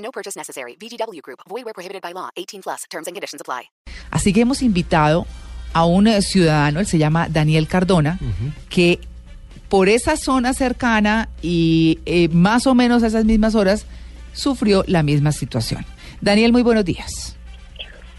No 0.00 0.10
purchase 0.10 0.36
necessary. 0.36 0.76
VGW 0.76 1.22
Group. 1.22 1.40
Void 1.48 1.64
where 1.64 1.74
prohibited 1.74 2.02
by 2.02 2.12
law. 2.12 2.30
18 2.36 2.62
plus. 2.62 2.84
Terms 2.90 3.06
and 3.06 3.14
conditions 3.14 3.40
apply. 3.40 3.70
Así 4.10 4.32
que 4.32 4.40
hemos 4.40 4.62
invitado 4.62 5.26
a 5.72 5.84
un 5.84 6.08
eh, 6.08 6.20
ciudadano, 6.20 6.80
él 6.80 6.86
se 6.86 6.98
llama 6.98 7.28
Daniel 7.28 7.68
Cardona, 7.68 8.18
que 8.68 8.98
por 9.68 9.88
esa 9.88 10.16
zona 10.16 10.52
cercana 10.52 11.28
y 11.42 12.00
eh, 12.04 12.28
más 12.28 12.66
o 12.66 12.74
menos 12.74 13.04
a 13.04 13.06
esas 13.06 13.24
mismas 13.24 13.54
horas 13.54 13.86
sufrió 14.32 14.84
la 14.86 15.02
misma 15.02 15.32
situación. 15.32 15.86
Daniel, 16.20 16.52
muy 16.52 16.62
buenos 16.62 16.84
días. 16.84 17.36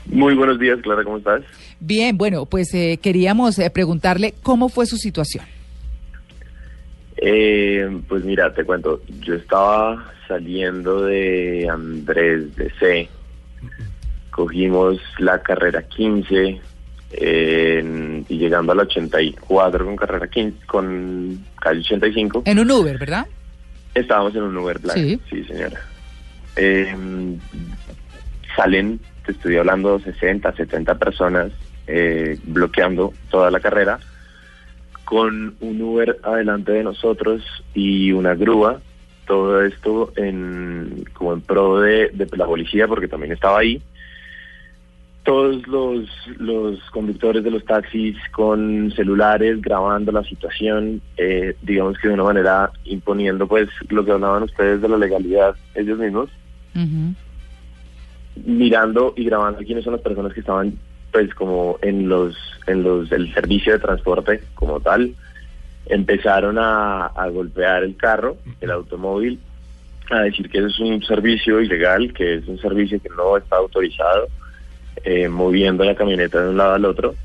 Muy 0.06 0.34
buenos 0.34 0.60
días, 0.60 0.80
Clara, 0.82 1.04
¿cómo 1.04 1.18
estás? 1.18 1.44
Bien, 1.80 2.18
bueno, 2.18 2.46
pues 2.46 2.74
eh, 2.74 3.00
queríamos 3.02 3.60
eh, 3.60 3.70
preguntarle 3.70 4.34
cómo 4.42 4.70
fue 4.70 4.86
su 4.86 4.98
situación. 4.98 5.46
Eh, 7.24 8.02
pues 8.08 8.24
mira, 8.24 8.52
te 8.52 8.64
cuento, 8.66 9.00
yo 9.20 9.36
estaba 9.36 10.12
saliendo 10.28 11.04
de 11.04 11.70
Andrés 11.72 12.56
de 12.56 12.72
C, 12.80 13.10
cogimos 14.32 14.98
la 15.20 15.40
carrera 15.44 15.84
15 15.84 16.60
eh, 17.12 18.24
y 18.28 18.38
llegando 18.38 18.72
a 18.72 18.76
la 18.76 18.84
84 18.84 19.86
con 19.86 19.96
carrera 19.96 20.28
15, 20.28 20.66
con 20.66 21.46
calle 21.60 21.82
85, 21.82 22.42
En 22.46 22.58
un 22.60 22.72
Uber, 22.72 22.98
¿verdad? 22.98 23.28
estábamos 23.94 24.34
en 24.36 24.44
un 24.44 24.58
Uber 24.58 24.80
Black, 24.80 24.96
Sí. 24.98 25.20
sí 25.30 25.44
señora. 25.44 25.80
Eh, 26.56 26.96
salen, 28.56 29.00
te 29.26 29.34
estoy 29.34 29.58
hablando, 29.58 30.00
60, 30.00 30.54
70 30.56 30.96
personas 30.96 31.52
eh, 31.88 32.40
bloqueando 32.46 33.14
toda 33.30 33.52
la 33.52 33.60
carrera 33.60 34.00
con 35.06 35.56
un 35.60 35.82
Uber 35.82 36.18
adelante 36.24 36.72
de 36.72 36.84
nosotros 36.84 37.42
y 37.74 38.12
una 38.12 38.36
grúa. 38.36 38.82
Todo 39.28 39.64
esto 39.64 40.12
en 40.16 41.06
como 41.14 41.34
en 41.34 41.42
pro 41.42 41.80
de, 41.80 42.10
de 42.10 42.28
la 42.38 42.46
policía 42.46 42.88
porque 42.88 43.08
también 43.08 43.34
estaba 43.34 43.60
ahí. 43.60 43.82
Todos 45.24 45.68
los, 45.68 46.10
los 46.38 46.80
conductores 46.90 47.44
de 47.44 47.52
los 47.52 47.64
taxis 47.64 48.18
con 48.32 48.92
celulares 48.96 49.62
grabando 49.62 50.12
la 50.12 50.24
situación, 50.24 51.00
eh, 51.18 51.56
digamos 51.62 51.98
que 52.00 52.08
de 52.08 52.16
una 52.16 52.24
manera 52.24 52.72
imponiendo 52.86 53.48
pues 53.48 53.70
lo 53.90 54.04
que 54.04 54.12
hablaban 54.12 54.44
ustedes 54.44 54.82
de 54.82 54.90
la 54.90 54.98
legalidad 54.98 55.56
ellos 55.76 56.00
mismos 56.00 56.30
mirando 58.36 59.14
y 59.16 59.26
grabando 59.26 59.60
quiénes 59.60 59.84
son 59.84 59.94
las 59.94 60.02
personas 60.02 60.34
que 60.34 60.40
estaban 60.40 60.78
pues 61.12 61.34
como 61.34 61.78
en 61.82 62.08
los 62.10 62.36
en 62.68 62.84
los 62.84 63.12
el 63.12 63.34
servicio 63.34 63.74
de 63.74 63.80
transporte 63.80 64.42
como 64.56 64.80
tal 64.80 65.14
empezaron 65.88 66.58
a, 66.58 67.08
a 67.08 67.28
golpear 67.30 67.84
el 67.84 67.96
carro 67.98 68.38
el 68.62 68.72
automóvil 68.72 69.40
a 70.10 70.22
decir 70.22 70.50
que 70.50 70.60
eso 70.60 70.68
es 70.68 70.80
un 70.80 71.04
servicio 71.04 71.62
ilegal 71.62 72.14
que 72.14 72.36
es 72.36 72.48
un 72.48 72.60
servicio 72.60 73.02
que 73.02 73.10
no 73.10 73.38
está 73.38 73.58
autorizado 73.58 74.28
eh, 75.04 75.28
moviendo 75.28 75.84
la 75.84 75.96
camioneta 75.96 76.42
de 76.42 76.50
un 76.50 76.58
lado 76.58 76.74
al 76.76 76.86
otro 76.86 77.16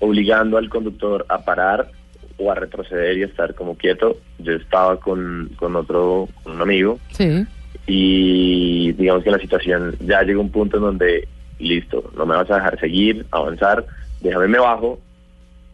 obligando 0.00 0.58
al 0.58 0.68
conductor 0.68 1.24
a 1.28 1.38
parar 1.44 1.90
o 2.38 2.50
a 2.50 2.54
retroceder 2.54 3.18
y 3.18 3.22
a 3.22 3.26
estar 3.26 3.54
como 3.54 3.76
quieto 3.76 4.16
yo 4.38 4.52
estaba 4.52 4.98
con, 4.98 5.50
con 5.56 5.76
otro 5.76 6.28
con 6.42 6.54
un 6.54 6.62
amigo 6.62 6.98
Sí. 7.12 7.44
y 7.86 8.92
digamos 8.92 9.22
que 9.24 9.30
la 9.30 9.38
situación 9.38 9.96
ya 10.00 10.22
llegó 10.22 10.40
a 10.40 10.44
un 10.44 10.50
punto 10.50 10.76
en 10.76 10.82
donde 10.82 11.28
listo, 11.62 12.10
no 12.16 12.26
me 12.26 12.36
vas 12.36 12.50
a 12.50 12.56
dejar 12.56 12.78
seguir, 12.78 13.26
avanzar, 13.30 13.84
déjame 14.20 14.48
me 14.48 14.58
bajo. 14.58 14.98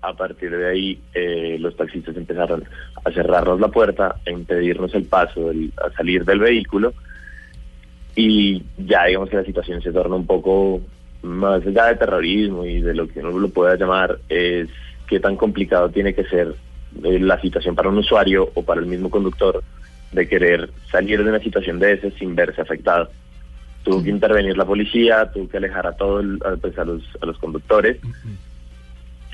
A 0.00 0.12
partir 0.12 0.56
de 0.56 0.69
ahí 0.69 1.00
eh, 1.12 1.56
los 1.59 1.76
taxistas 1.76 2.16
empezaron 2.16 2.65
a 3.04 3.10
cerrarnos 3.10 3.59
la 3.59 3.69
puerta, 3.69 4.16
a 4.25 4.31
impedirnos 4.31 4.94
el 4.94 5.04
paso, 5.04 5.50
a 5.50 5.91
salir 5.97 6.25
del 6.25 6.38
vehículo 6.38 6.94
y 8.19 8.65
ya 8.76 9.04
digamos 9.04 9.31
que 9.31 9.37
la 9.37 9.44
situación 9.44 9.81
se 9.81 9.93
torna 9.93 10.16
un 10.16 10.26
poco 10.26 10.81
más 11.22 11.65
allá 11.65 11.87
de 11.87 11.94
terrorismo 11.94 12.65
y 12.65 12.81
de 12.81 12.93
lo 12.93 13.06
que 13.06 13.20
uno 13.20 13.38
lo 13.38 13.49
pueda 13.49 13.76
llamar 13.76 14.19
es 14.28 14.69
qué 15.06 15.20
tan 15.20 15.37
complicado 15.37 15.88
tiene 15.91 16.15
que 16.15 16.25
ser 16.25 16.55
eh, 17.05 17.20
la 17.20 17.41
situación 17.41 17.76
para 17.76 17.88
un 17.88 17.99
usuario 17.99 18.50
o 18.55 18.62
para 18.65 18.81
el 18.81 18.87
mismo 18.87 19.09
conductor 19.09 19.62
de 20.10 20.28
querer 20.28 20.69
salir 20.91 21.22
de 21.22 21.31
una 21.31 21.38
situación 21.38 21.78
de 21.78 21.93
esa 21.93 22.10
sin 22.19 22.34
verse 22.34 22.60
afectado. 22.60 23.09
Tuvo 23.88 24.03
que 24.03 24.10
intervenir 24.10 24.56
la 24.56 24.66
policía, 24.66 25.31
tuvo 25.32 25.49
que 25.49 25.56
alejar 25.56 25.87
a 25.87 25.93
todos 25.93 26.25
pues, 26.60 26.78
a 26.78 26.84
los, 26.84 27.03
a 27.22 27.26
los 27.26 27.38
conductores. 27.38 27.97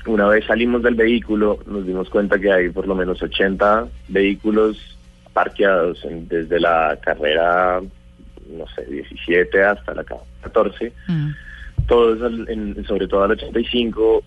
Una 0.05 0.27
vez 0.27 0.45
salimos 0.45 0.81
del 0.83 0.95
vehículo, 0.95 1.59
nos 1.65 1.85
dimos 1.85 2.09
cuenta 2.09 2.39
que 2.39 2.51
hay 2.51 2.69
por 2.69 2.87
lo 2.87 2.95
menos 2.95 3.21
80 3.21 3.87
vehículos 4.07 4.77
parqueados 5.33 6.05
en- 6.05 6.27
desde 6.29 6.59
la 6.59 6.97
carrera, 7.01 7.81
no 7.81 8.65
sé, 8.75 8.85
17 8.85 9.63
hasta 9.63 9.93
la 9.93 10.03
ca- 10.03 10.15
14 10.41 10.93
Mm. 11.07 11.29
todos, 11.87 12.21
al- 12.21 12.47
en- 12.49 12.85
sobre 12.85 13.07
todo 13.07 13.23
al 13.23 13.31
85, 13.31 14.23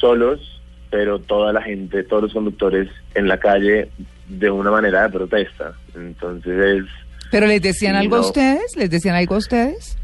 solos, 0.00 0.60
pero 0.90 1.18
toda 1.18 1.52
la 1.52 1.60
gente, 1.62 2.04
todos 2.04 2.22
los 2.22 2.32
conductores 2.32 2.88
en 3.14 3.28
la 3.28 3.38
calle 3.38 3.88
de 4.28 4.50
una 4.50 4.70
manera 4.70 5.02
de 5.02 5.10
protesta. 5.10 5.72
Entonces 5.94 6.84
es, 6.84 6.84
¿Pero 7.32 7.46
les 7.48 7.60
decían 7.60 7.96
algo 7.96 8.16
a 8.16 8.20
ustedes? 8.20 8.76
¿Les 8.76 8.88
decían 8.88 9.16
algo 9.16 9.34
a 9.34 9.38
ustedes? 9.38 9.98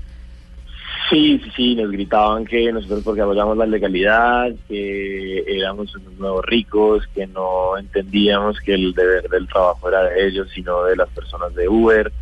sí, 1.10 1.40
sí, 1.42 1.50
sí, 1.56 1.74
nos 1.74 1.90
gritaban 1.90 2.44
que 2.44 2.70
nosotros 2.70 3.00
porque 3.02 3.22
apoyamos 3.22 3.56
la 3.56 3.64
legalidad, 3.64 4.50
que 4.68 5.38
éramos 5.46 5.94
unos 5.96 6.12
nuevos 6.18 6.44
ricos, 6.44 7.02
que 7.14 7.26
no 7.26 7.78
entendíamos 7.78 8.58
que 8.60 8.74
el 8.74 8.92
deber 8.92 9.26
del 9.30 9.46
trabajo 9.48 9.88
era 9.88 10.02
de 10.02 10.26
ellos, 10.28 10.48
sino 10.54 10.84
de 10.84 10.96
las 10.96 11.08
personas 11.10 11.54
de 11.54 11.66
Uber, 11.66 12.12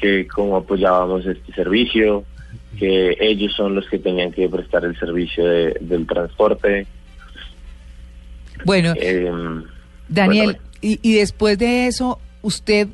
que 0.00 0.26
cómo 0.28 0.56
apoyábamos 0.56 1.26
este 1.26 1.52
servicio, 1.52 2.24
que 2.78 3.16
ellos 3.20 3.52
son 3.54 3.74
los 3.74 3.86
que 3.90 3.98
tenían 3.98 4.32
que 4.32 4.48
prestar 4.48 4.84
el 4.86 4.98
servicio 4.98 5.44
de- 5.44 5.76
del 5.80 6.06
transporte. 6.06 6.86
Bueno, 8.64 8.94
Eh, 8.96 9.30
Daniel, 10.08 10.56
y, 10.80 10.98
y 11.02 11.14
después 11.18 11.58
de 11.58 11.86
eso, 11.86 12.18
¿usted 12.42 12.88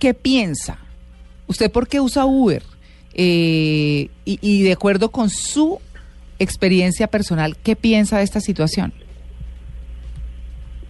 qué 0.00 0.14
piensa? 0.14 0.78
¿Usted 1.50 1.68
por 1.72 1.88
qué 1.88 2.00
usa 2.00 2.26
Uber? 2.26 2.62
Eh, 3.12 4.08
y, 4.24 4.38
y 4.40 4.62
de 4.62 4.72
acuerdo 4.72 5.10
con 5.10 5.30
su 5.30 5.80
experiencia 6.38 7.08
personal, 7.08 7.56
¿qué 7.56 7.74
piensa 7.74 8.18
de 8.18 8.22
esta 8.22 8.40
situación? 8.40 8.92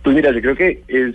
Pues 0.03 0.15
mira, 0.15 0.31
yo 0.33 0.43
creo 0.43 0.57
que 0.57 0.83
es... 0.87 1.15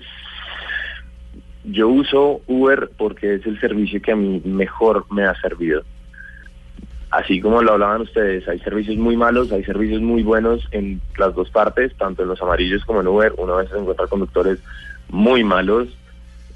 Yo 1.64 1.90
uso 1.90 2.42
Uber 2.48 2.90
porque 2.98 3.36
es 3.36 3.46
el 3.46 3.60
servicio 3.60 4.02
que 4.02 4.14
a 4.14 4.16
mí 4.16 4.42
mejor 4.46 5.06
me 5.12 5.24
ha 5.26 5.40
servido. 5.40 5.84
Así 7.12 7.40
como 7.40 7.62
lo 7.62 7.74
hablaban 7.74 8.02
ustedes, 8.02 8.48
hay 8.48 8.58
servicios 8.62 8.98
muy 8.98 9.16
malos, 9.16 9.52
hay 9.52 9.64
servicios 9.64 10.02
muy 10.02 10.24
buenos 10.24 10.68
en 10.72 11.02
las 11.20 11.36
dos 11.36 11.52
partes, 11.52 11.96
tanto 11.98 12.24
en 12.24 12.30
los 12.30 12.42
amarillos 12.42 12.84
como 12.84 13.02
en 13.02 13.08
Uber. 13.08 13.34
Una 13.38 13.54
vez 13.58 13.70
se 13.70 13.78
encuentra 13.78 14.08
conductores 14.08 14.58
muy 15.10 15.44
malos, 15.44 15.88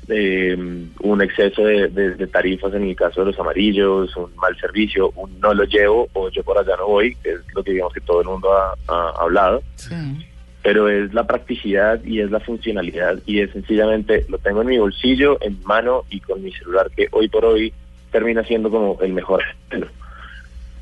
eh, 0.09 0.57
un 1.01 1.21
exceso 1.21 1.63
de, 1.63 1.87
de- 1.87 2.15
de 2.15 2.27
tarifas 2.27 2.73
en 2.73 2.83
el 2.83 2.95
caso 2.95 3.21
de 3.21 3.27
los 3.27 3.39
amarillos, 3.39 4.15
un 4.17 4.35
mal 4.35 4.57
servicio, 4.59 5.11
un 5.15 5.39
no 5.39 5.53
lo 5.53 5.63
llevo 5.65 6.07
o 6.13 6.29
yo 6.29 6.43
por 6.43 6.57
allá 6.57 6.75
no 6.77 6.87
voy, 6.87 7.15
que 7.23 7.31
es 7.31 7.39
lo 7.53 7.63
que 7.63 7.71
digamos 7.71 7.93
que 7.93 8.01
todo 8.01 8.21
el 8.21 8.27
mundo 8.27 8.51
ha- 8.51 8.73
ha 8.87 9.09
hablado 9.21 9.61
Sí. 9.75 9.95
pero 10.63 10.89
es 10.89 11.13
la 11.13 11.25
practicidad 11.25 12.03
y 12.03 12.19
es 12.21 12.29
la 12.31 12.39
funcionalidad 12.39 13.19
y 13.25 13.39
es 13.39 13.51
sencillamente 13.51 14.25
lo 14.29 14.37
tengo 14.39 14.61
en 14.61 14.67
mi 14.67 14.77
bolsillo, 14.77 15.37
en 15.41 15.57
mi 15.59 15.65
mano 15.65 16.03
y 16.09 16.19
con 16.19 16.43
mi 16.43 16.51
celular 16.51 16.89
que 16.95 17.07
hoy 17.11 17.27
por 17.29 17.45
hoy 17.45 17.71
termina 18.11 18.43
siendo 18.43 18.69
como 18.71 18.97
el 19.01 19.13
mejor. 19.13 19.43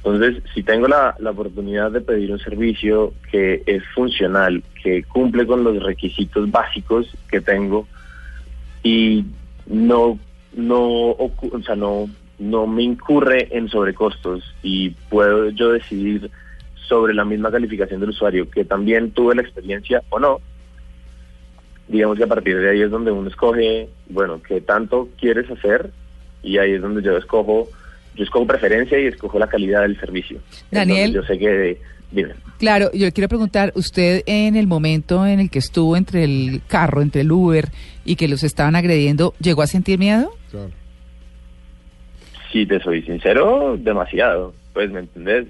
Entonces, 0.04 0.42
si 0.54 0.64
tengo 0.64 0.88
la, 0.88 1.16
la 1.20 1.32
oportunidad 1.32 1.92
de 1.92 2.00
pedir 2.02 2.32
un 2.32 2.40
servicio 2.40 3.14
que 3.30 3.62
es 3.66 3.84
funcional, 3.94 4.64
que 4.82 5.04
cumple 5.04 5.46
con 5.46 5.64
los 5.66 5.84
requisitos 5.84 6.50
básicos 6.50 7.08
que 7.30 7.42
tengo 7.42 7.88
y 8.88 9.26
no 9.66 10.18
no 10.56 10.82
o 11.12 11.32
sea, 11.66 11.76
no 11.76 12.10
no 12.40 12.68
me 12.68 12.84
incurre 12.84 13.50
en 13.52 13.68
sobrecostos 13.68 14.44
y 14.64 14.92
puedo 15.10 15.50
yo 15.50 15.72
decidir 15.72 16.32
sobre 16.88 17.14
la 17.14 17.26
misma 17.26 17.52
calificación 17.52 18.00
del 18.00 18.12
usuario 18.12 18.50
que 18.50 18.64
también 18.64 19.12
tuve 19.12 19.36
la 19.36 19.42
experiencia 19.42 20.04
o 20.10 20.20
no 20.20 20.40
digamos 21.90 22.18
que 22.18 22.24
a 22.24 22.28
partir 22.28 22.58
de 22.60 22.70
ahí 22.70 22.82
es 22.82 22.92
donde 22.92 23.12
uno 23.12 23.30
escoge 23.30 23.90
bueno 24.08 24.42
qué 24.42 24.62
tanto 24.62 25.10
quieres 25.20 25.50
hacer 25.52 25.92
y 26.42 26.58
ahí 26.58 26.74
es 26.74 26.82
donde 26.82 27.02
yo 27.02 27.18
escojo 27.18 27.68
yo 28.16 28.24
escojo 28.24 28.48
preferencia 28.48 28.98
y 28.98 29.08
escojo 29.08 29.38
la 29.38 29.48
calidad 29.48 29.84
del 29.84 30.00
servicio. 30.00 30.40
Daniel. 30.72 31.10
Entonces, 31.10 31.14
yo 31.14 31.34
sé 31.34 31.40
que, 31.40 31.80
dime. 32.12 32.36
Claro, 32.60 32.92
yo 32.94 33.06
le 33.06 33.12
quiero 33.12 33.28
preguntar, 33.28 33.72
usted 33.76 34.24
en 34.26 34.56
el 34.56 34.68
momento 34.68 35.26
en 35.26 35.40
el 35.40 35.50
que 35.50 35.60
estuvo 35.60 35.96
entre 35.96 36.24
el 36.24 36.62
carro, 36.68 37.02
entre 37.02 37.22
el 37.22 37.32
Uber 37.32 37.70
y 38.04 38.16
que 38.16 38.28
los 38.28 38.44
estaban 38.44 38.76
agrediendo, 38.76 39.34
¿llegó 39.40 39.62
a 39.62 39.68
sentir 39.68 40.00
miedo? 40.00 40.32
Claro. 40.50 40.72
Si 42.52 42.66
te 42.66 42.80
soy 42.80 43.04
sincero, 43.04 43.78
demasiado. 43.78 44.54
Pues, 44.74 44.90
¿me 44.92 45.02
entendés? 45.02 45.46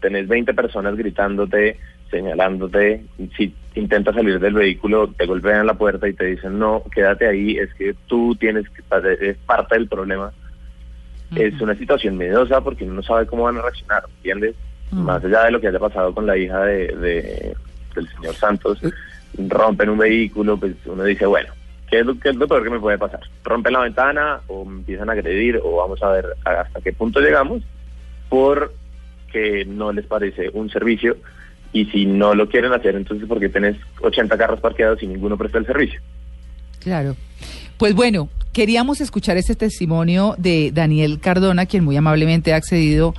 Tenés 0.00 0.28
20 0.28 0.54
personas 0.54 0.96
gritándote, 0.96 1.78
señalándote. 2.10 3.04
Si 3.36 3.54
intentas 3.74 4.14
salir 4.14 4.38
del 4.38 4.54
vehículo, 4.54 5.08
te 5.08 5.26
golpean 5.26 5.66
la 5.66 5.74
puerta 5.74 6.08
y 6.08 6.12
te 6.12 6.26
dicen, 6.26 6.58
no, 6.58 6.82
quédate 6.94 7.26
ahí, 7.26 7.56
es 7.56 7.72
que 7.74 7.94
tú 8.06 8.36
tienes 8.36 8.68
que 8.68 8.82
estar, 8.82 9.04
es 9.06 9.36
parte 9.38 9.74
del 9.74 9.88
problema. 9.88 10.32
Es 11.34 11.60
una 11.60 11.74
situación 11.74 12.16
miedosa 12.16 12.60
porque 12.60 12.84
uno 12.84 12.94
no 12.94 13.02
sabe 13.02 13.26
cómo 13.26 13.44
van 13.44 13.56
a 13.56 13.62
reaccionar, 13.62 14.04
¿entiendes? 14.16 14.54
Mm. 14.94 15.02
Más 15.04 15.24
allá 15.24 15.44
de 15.44 15.50
lo 15.50 15.60
que 15.60 15.68
haya 15.68 15.78
pasado 15.78 16.14
con 16.14 16.26
la 16.26 16.36
hija 16.36 16.60
de, 16.64 16.86
de- 16.96 17.56
del 17.94 18.08
señor 18.16 18.34
Santos, 18.34 18.78
rompen 19.48 19.88
un 19.88 19.98
vehículo, 19.98 20.56
pues 20.56 20.74
uno 20.86 21.02
dice, 21.04 21.26
bueno, 21.26 21.52
¿qué 21.90 22.00
es, 22.00 22.06
lo, 22.06 22.18
qué 22.18 22.30
es 22.30 22.36
lo 22.36 22.46
peor 22.48 22.62
que 22.64 22.70
me 22.70 22.80
puede 22.80 22.98
pasar? 22.98 23.20
¿Rompen 23.44 23.72
la 23.72 23.80
ventana 23.80 24.40
o 24.46 24.64
me 24.64 24.78
empiezan 24.78 25.08
a 25.08 25.12
agredir 25.12 25.60
o 25.62 25.76
vamos 25.76 26.02
a 26.02 26.08
ver 26.10 26.26
hasta 26.44 26.80
qué 26.80 26.92
punto 26.92 27.20
llegamos? 27.20 27.62
Porque 28.28 29.64
no 29.66 29.92
les 29.92 30.06
parece 30.06 30.50
un 30.52 30.70
servicio 30.70 31.16
y 31.72 31.86
si 31.86 32.06
no 32.06 32.34
lo 32.34 32.48
quieren 32.48 32.72
hacer, 32.72 32.94
entonces 32.94 33.26
¿por 33.28 33.40
qué 33.40 33.48
tenés 33.48 33.76
80 34.00 34.36
carros 34.38 34.60
parqueados 34.60 35.02
y 35.02 35.06
ninguno 35.06 35.36
presta 35.36 35.58
el 35.58 35.66
servicio? 35.66 36.00
Claro. 36.80 37.16
Pues 37.78 37.94
bueno, 37.94 38.28
queríamos 38.52 39.00
escuchar 39.00 39.36
este 39.36 39.56
testimonio 39.56 40.34
de 40.38 40.70
Daniel 40.72 41.18
Cardona, 41.20 41.66
quien 41.66 41.82
muy 41.84 41.96
amablemente 41.96 42.52
ha 42.52 42.56
accedido 42.56 43.14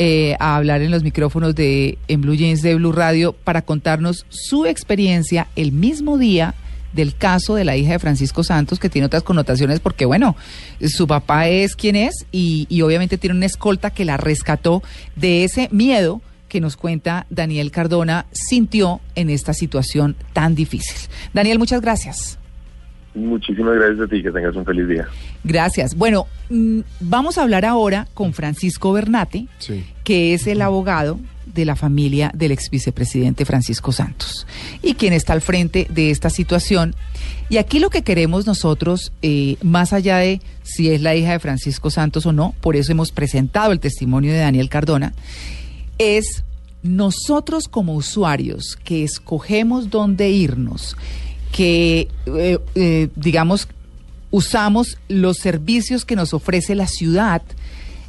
eh, 0.00 0.36
a 0.38 0.54
hablar 0.54 0.80
en 0.80 0.92
los 0.92 1.02
micrófonos 1.02 1.56
de 1.56 1.98
en 2.06 2.20
Blue 2.20 2.36
Jeans 2.36 2.62
de 2.62 2.76
Blue 2.76 2.92
Radio 2.92 3.32
para 3.32 3.62
contarnos 3.62 4.26
su 4.28 4.64
experiencia 4.64 5.48
el 5.56 5.72
mismo 5.72 6.18
día 6.18 6.54
del 6.92 7.16
caso 7.16 7.56
de 7.56 7.64
la 7.64 7.76
hija 7.76 7.94
de 7.94 7.98
Francisco 7.98 8.44
Santos, 8.44 8.78
que 8.78 8.88
tiene 8.88 9.06
otras 9.06 9.24
connotaciones 9.24 9.80
porque, 9.80 10.04
bueno, 10.04 10.36
su 10.86 11.08
papá 11.08 11.48
es 11.48 11.74
quien 11.74 11.96
es 11.96 12.26
y, 12.30 12.68
y 12.70 12.82
obviamente 12.82 13.18
tiene 13.18 13.34
una 13.34 13.46
escolta 13.46 13.90
que 13.90 14.04
la 14.04 14.16
rescató 14.16 14.84
de 15.16 15.42
ese 15.42 15.68
miedo 15.72 16.22
que 16.48 16.60
nos 16.60 16.76
cuenta 16.76 17.26
Daniel 17.28 17.72
Cardona 17.72 18.26
sintió 18.30 19.00
en 19.16 19.30
esta 19.30 19.52
situación 19.52 20.14
tan 20.32 20.54
difícil. 20.54 21.10
Daniel, 21.34 21.58
muchas 21.58 21.80
gracias. 21.80 22.38
Muchísimas 23.18 23.74
gracias 23.74 24.00
a 24.00 24.06
ti, 24.08 24.22
que 24.22 24.30
tengas 24.30 24.54
un 24.56 24.64
feliz 24.64 24.88
día. 24.88 25.06
Gracias. 25.44 25.94
Bueno, 25.96 26.26
mm, 26.50 26.80
vamos 27.00 27.38
a 27.38 27.42
hablar 27.42 27.64
ahora 27.64 28.06
con 28.14 28.32
Francisco 28.32 28.92
Bernate, 28.92 29.46
Sí. 29.58 29.84
que 30.04 30.34
es 30.34 30.46
el 30.46 30.62
abogado 30.62 31.18
de 31.46 31.64
la 31.64 31.76
familia 31.76 32.30
del 32.34 32.52
ex 32.52 32.70
vicepresidente 32.70 33.44
Francisco 33.44 33.90
Santos 33.90 34.46
y 34.82 34.94
quien 34.94 35.12
está 35.12 35.32
al 35.32 35.40
frente 35.40 35.86
de 35.90 36.10
esta 36.10 36.30
situación. 36.30 36.94
Y 37.48 37.56
aquí 37.56 37.78
lo 37.80 37.90
que 37.90 38.02
queremos 38.02 38.46
nosotros, 38.46 39.12
eh, 39.22 39.56
más 39.62 39.92
allá 39.92 40.18
de 40.18 40.40
si 40.62 40.90
es 40.90 41.00
la 41.00 41.16
hija 41.16 41.32
de 41.32 41.38
Francisco 41.40 41.90
Santos 41.90 42.26
o 42.26 42.32
no, 42.32 42.54
por 42.60 42.76
eso 42.76 42.92
hemos 42.92 43.10
presentado 43.10 43.72
el 43.72 43.80
testimonio 43.80 44.32
de 44.32 44.38
Daniel 44.38 44.68
Cardona, 44.68 45.14
es 45.98 46.44
nosotros 46.82 47.64
como 47.68 47.94
usuarios 47.94 48.78
que 48.84 49.02
escogemos 49.02 49.90
dónde 49.90 50.30
irnos, 50.30 50.96
que 51.52 52.08
eh, 52.26 52.58
eh, 52.74 53.08
digamos 53.16 53.68
usamos 54.30 54.98
los 55.08 55.38
servicios 55.38 56.04
que 56.04 56.16
nos 56.16 56.34
ofrece 56.34 56.74
la 56.74 56.86
ciudad, 56.86 57.42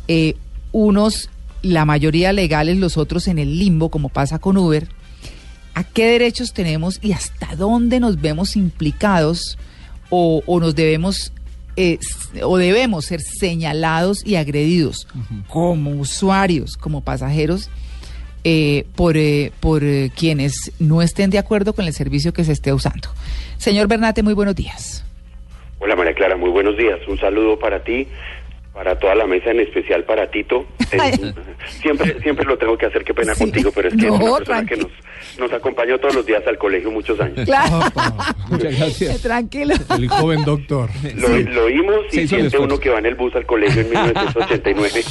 eh, 0.07 0.35
unos 0.71 1.29
la 1.61 1.85
mayoría 1.85 2.33
legales, 2.33 2.77
los 2.77 2.97
otros 2.97 3.27
en 3.27 3.39
el 3.39 3.57
limbo, 3.59 3.89
como 3.89 4.09
pasa 4.09 4.39
con 4.39 4.57
Uber, 4.57 4.87
¿a 5.73 5.83
qué 5.83 6.05
derechos 6.05 6.53
tenemos 6.53 6.99
y 7.01 7.13
hasta 7.13 7.55
dónde 7.55 7.99
nos 7.99 8.19
vemos 8.19 8.55
implicados 8.55 9.57
o, 10.09 10.41
o 10.45 10.59
nos 10.59 10.75
debemos 10.75 11.31
o 12.43 12.57
debemos 12.57 13.05
ser 13.05 13.21
señalados 13.21 14.25
y 14.25 14.35
agredidos 14.35 15.07
como 15.47 15.91
usuarios, 15.91 16.75
como 16.75 16.99
pasajeros, 16.99 17.69
eh, 18.43 18.85
por, 18.95 19.17
eh, 19.17 19.51
por 19.59 19.83
eh, 19.83 20.11
quienes 20.15 20.71
no 20.79 21.01
estén 21.01 21.29
de 21.29 21.37
acuerdo 21.37 21.73
con 21.73 21.85
el 21.85 21.93
servicio 21.93 22.33
que 22.33 22.43
se 22.43 22.51
esté 22.51 22.73
usando? 22.73 23.09
Señor 23.57 23.87
Bernate, 23.87 24.23
muy 24.23 24.33
buenos 24.33 24.55
días. 24.55 25.05
Hola 25.79 25.95
María 25.95 26.13
Clara, 26.13 26.35
muy 26.35 26.49
buenos 26.49 26.77
días. 26.77 26.99
Un 27.07 27.17
saludo 27.17 27.57
para 27.57 27.83
ti, 27.83 28.07
para 28.73 28.97
toda 28.97 29.15
la 29.15 29.25
mesa, 29.27 29.51
en 29.51 29.59
especial 29.61 30.03
para 30.05 30.29
Tito. 30.29 30.65
Eh, 30.91 31.33
siempre, 31.83 32.19
siempre 32.23 32.45
lo 32.45 32.57
tengo 32.57 32.75
que 32.75 32.87
hacer, 32.87 33.03
qué 33.03 33.13
pena 33.13 33.35
Sí. 33.35 33.43
contigo, 33.43 33.71
pero 33.75 33.89
es 33.89 33.95
que 33.95 34.07
No, 34.07 34.15
es 34.15 34.21
una 34.21 34.37
persona 34.37 34.65
que 34.65 34.75
nos, 34.77 34.87
nos 35.37 35.53
acompañó 35.53 35.99
todos 35.99 36.15
los 36.15 36.25
días 36.25 36.41
al 36.47 36.57
colegio 36.57 36.89
muchos 36.89 37.19
años. 37.19 37.45
Claro. 37.45 37.79
Muchas 38.49 38.75
gracias. 38.75 39.21
Tranquilo. 39.21 39.75
El 39.95 40.07
joven 40.09 40.43
doctor. 40.45 40.89
Lo, 41.15 41.27
lo 41.37 41.65
oímos 41.65 42.05
y 42.11 42.27
siente 42.27 42.57
uno 42.57 42.79
que 42.79 42.89
va 42.89 42.97
en 42.97 43.05
el 43.05 43.13
bus 43.13 43.35
al 43.35 43.45
colegio 43.45 43.81
en 43.81 43.89
1989. 43.91 45.03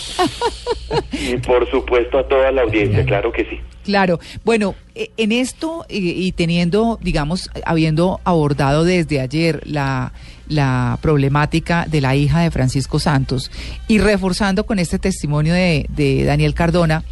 y 1.13 1.37
por 1.37 1.71
supuesto 1.71 2.19
a 2.19 2.27
toda 2.27 2.51
la 2.51 2.63
audiencia, 2.63 3.05
claro 3.05 3.31
que 3.31 3.45
sí. 3.45 3.61
Claro. 3.85 4.19
Bueno, 4.45 4.75
eh, 4.97 5.11
en 5.17 5.31
esto 5.31 5.85
eh, 5.89 5.99
y 6.01 6.33
teniendo, 6.33 6.99
digamos, 7.01 7.51
habiendo 7.65 8.21
abordado 8.25 8.83
desde 8.85 9.21
ayer 9.21 9.61
la, 9.65 10.13
la 10.49 10.99
problemática 11.01 11.87
de 11.89 12.01
la 12.01 12.17
hija 12.17 12.41
de 12.41 12.51
Francisco 12.51 12.99
Santos 12.99 13.51
y 13.87 13.99
reforzando 13.99 14.67
con 14.67 14.79
este 14.79 14.99
testimonio 14.99 15.55
de, 15.55 16.25
Daniel 16.27 16.55
Cardona, 16.55 17.05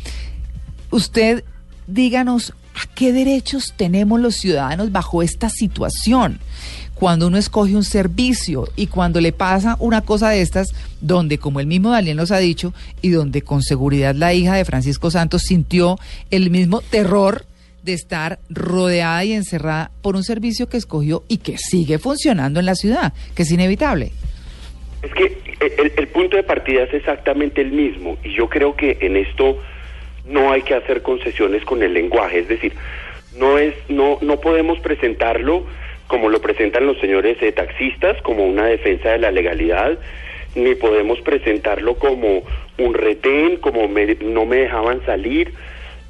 usted 0.90 1.44
díganos 1.86 2.52
a 2.74 2.86
qué 2.94 3.12
derechos 3.12 3.74
tenemos 3.76 4.20
los 4.20 4.36
ciudadanos 4.36 4.92
bajo 4.92 5.22
esta 5.22 5.48
situación. 5.48 6.40
Cuando 6.94 7.26
uno 7.26 7.36
escoge 7.36 7.76
un 7.76 7.84
servicio 7.84 8.68
y 8.74 8.86
cuando 8.86 9.20
le 9.20 9.32
pasa 9.32 9.76
una 9.80 10.00
cosa 10.00 10.30
de 10.30 10.40
estas, 10.40 10.72
donde, 11.02 11.36
como 11.36 11.60
el 11.60 11.66
mismo 11.66 11.90
Daniel 11.90 12.16
nos 12.16 12.30
ha 12.30 12.38
dicho, 12.38 12.72
y 13.02 13.10
donde 13.10 13.42
con 13.42 13.62
seguridad 13.62 14.14
la 14.14 14.32
hija 14.32 14.54
de 14.54 14.64
Francisco 14.64 15.10
Santos 15.10 15.42
sintió 15.42 15.98
el 16.30 16.48
mismo 16.48 16.80
terror 16.80 17.44
de 17.86 17.94
estar 17.94 18.38
rodeada 18.50 19.24
y 19.24 19.32
encerrada 19.32 19.90
por 20.02 20.16
un 20.16 20.24
servicio 20.24 20.68
que 20.68 20.76
escogió 20.76 21.22
y 21.28 21.38
que 21.38 21.56
sigue 21.56 21.98
funcionando 21.98 22.60
en 22.60 22.66
la 22.66 22.74
ciudad, 22.74 23.14
que 23.34 23.42
es 23.44 23.50
inevitable. 23.50 24.12
Es 25.02 25.12
que 25.14 25.38
el, 25.78 25.92
el 25.96 26.08
punto 26.08 26.36
de 26.36 26.42
partida 26.42 26.82
es 26.82 26.92
exactamente 26.92 27.62
el 27.62 27.70
mismo 27.72 28.18
y 28.22 28.34
yo 28.36 28.48
creo 28.48 28.76
que 28.76 28.98
en 29.00 29.16
esto 29.16 29.58
no 30.28 30.50
hay 30.52 30.62
que 30.62 30.74
hacer 30.74 31.00
concesiones 31.02 31.64
con 31.64 31.82
el 31.82 31.94
lenguaje, 31.94 32.40
es 32.40 32.48
decir, 32.48 32.72
no 33.38 33.56
es 33.58 33.74
no 33.88 34.18
no 34.20 34.40
podemos 34.40 34.78
presentarlo 34.80 35.64
como 36.08 36.28
lo 36.28 36.40
presentan 36.40 36.86
los 36.86 36.98
señores 37.00 37.36
eh, 37.40 37.52
taxistas 37.52 38.20
como 38.22 38.44
una 38.44 38.66
defensa 38.66 39.10
de 39.10 39.18
la 39.18 39.30
legalidad, 39.30 39.98
ni 40.54 40.74
podemos 40.74 41.20
presentarlo 41.20 41.94
como 41.96 42.42
un 42.78 42.94
retén, 42.94 43.56
como 43.58 43.88
me- 43.88 44.14
no 44.16 44.44
me 44.46 44.56
dejaban 44.56 45.04
salir. 45.06 45.52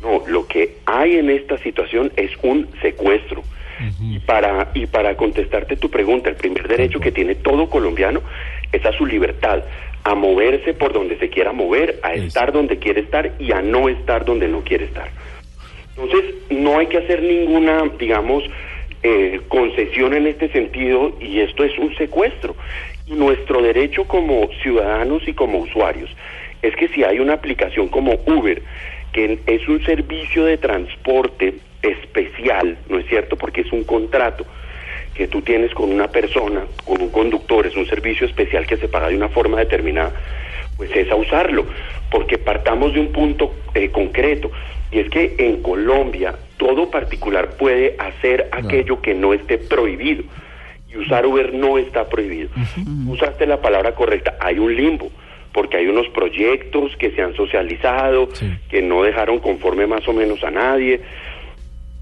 No, 0.06 0.22
lo 0.28 0.46
que 0.46 0.76
hay 0.86 1.16
en 1.16 1.30
esta 1.30 1.58
situación 1.58 2.12
es 2.16 2.30
un 2.42 2.68
secuestro. 2.80 3.42
Y 4.00 4.20
para 4.20 4.70
y 4.72 4.86
para 4.86 5.16
contestarte 5.16 5.76
tu 5.76 5.90
pregunta, 5.90 6.30
el 6.30 6.36
primer 6.36 6.66
derecho 6.66 6.98
que 6.98 7.12
tiene 7.12 7.34
todo 7.34 7.68
colombiano 7.68 8.22
es 8.72 8.86
a 8.86 8.92
su 8.92 9.04
libertad, 9.04 9.64
a 10.02 10.14
moverse 10.14 10.72
por 10.72 10.94
donde 10.94 11.18
se 11.18 11.28
quiera 11.28 11.52
mover, 11.52 12.00
a 12.02 12.14
estar 12.14 12.52
donde 12.52 12.78
quiere 12.78 13.02
estar 13.02 13.32
y 13.38 13.52
a 13.52 13.60
no 13.60 13.90
estar 13.90 14.25
donde 14.25 14.48
no 14.48 14.62
quiere 14.62 14.86
estar. 14.86 15.10
Entonces, 15.90 16.36
no 16.48 16.78
hay 16.78 16.86
que 16.86 16.98
hacer 16.98 17.22
ninguna, 17.22 17.82
digamos, 17.98 18.44
eh, 19.02 19.40
concesión 19.48 20.14
en 20.14 20.26
este 20.26 20.48
sentido 20.48 21.14
y 21.20 21.40
esto 21.40 21.62
es 21.64 21.76
un 21.78 21.94
secuestro. 21.96 22.56
Y 23.06 23.12
nuestro 23.12 23.60
derecho 23.60 24.04
como 24.04 24.48
ciudadanos 24.62 25.28
y 25.28 25.34
como 25.34 25.58
usuarios 25.58 26.10
es 26.62 26.75
que 26.76 26.88
si 26.88 27.04
hay 27.04 27.18
una 27.18 27.34
aplicación 27.34 27.88
como 27.88 28.18
Uber, 28.26 28.62
que 29.16 29.38
es 29.46 29.66
un 29.66 29.82
servicio 29.82 30.44
de 30.44 30.58
transporte 30.58 31.54
especial, 31.80 32.76
¿no 32.90 32.99
es 32.99 33.06
cierto? 33.06 33.37
Porque 33.37 33.62
es 33.62 33.73
un 33.73 33.82
contrato 33.85 34.44
que 35.14 35.26
tú 35.26 35.40
tienes 35.40 35.73
con 35.73 35.90
una 35.90 36.08
persona, 36.08 36.66
con 36.85 37.00
un 37.00 37.08
conductor, 37.08 37.66
es 37.66 37.75
un 37.76 37.87
servicio 37.87 38.26
especial 38.26 38.66
que 38.66 38.76
se 38.76 38.88
paga 38.88 39.08
de 39.08 39.16
una 39.16 39.30
forma 39.30 39.58
determinada, 39.58 40.12
pues 40.76 40.94
es 40.94 41.11
a 41.11 41.14
usarlo, 41.14 41.64
porque 42.11 42.37
partamos 42.37 42.92
de 42.92 43.00
un 43.00 43.11
punto 43.11 43.54
eh, 43.73 43.88
concreto, 43.88 44.50
y 44.90 44.99
es 44.99 45.08
que 45.08 45.35
en 45.38 45.62
Colombia 45.62 46.35
todo 46.58 46.90
particular 46.90 47.56
puede 47.56 47.96
hacer 47.99 48.50
aquello 48.52 49.00
que 49.00 49.14
no 49.14 49.32
esté 49.32 49.56
prohibido, 49.56 50.25
y 50.90 50.99
usar 50.99 51.25
Uber 51.25 51.54
no 51.54 51.78
está 51.78 52.06
prohibido. 52.06 52.50
Usaste 53.06 53.46
la 53.46 53.62
palabra 53.62 53.94
correcta, 53.94 54.37
hay 54.40 54.58
un 54.58 54.76
limbo, 54.76 55.11
porque 55.56 55.78
hay 55.78 55.86
unos 55.86 56.06
proyectos 56.08 56.94
que 56.98 57.12
se 57.12 57.22
han 57.22 57.34
socializado, 57.34 58.28
Sí. 58.34 58.46
que 58.68 58.82
no 58.82 59.02
dejaron 59.02 59.38
conforme 59.38 59.86
más 59.86 60.06
o 60.06 60.12
menos 60.12 60.44
a 60.44 60.50
nadie, 60.50 61.00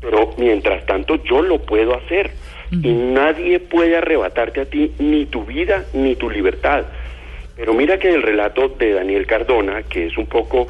pero 0.01 0.35
mientras 0.39 0.85
tanto 0.87 1.23
yo 1.23 1.41
lo 1.41 1.61
puedo 1.61 1.95
hacer 1.95 2.33
y 2.73 2.89
nadie 2.93 3.61
puede 3.61 3.97
arrebatarte 3.97 4.61
a 4.63 4.65
ti 4.65 4.91
ni 4.99 5.27
tu 5.27 5.45
vida 5.45 5.85
ni 5.93 6.17
tu 6.17 6.29
libertad. 6.29 6.87
Pero 7.57 7.75
mira 7.75 7.97
que 8.01 8.09
el 8.13 8.23
relato 8.23 8.71
de 8.71 8.95
Daniel 8.95 9.25
Cardona, 9.29 9.85
que 9.85 10.07
es 10.07 10.19
un 10.19 10.27
poco 10.27 10.67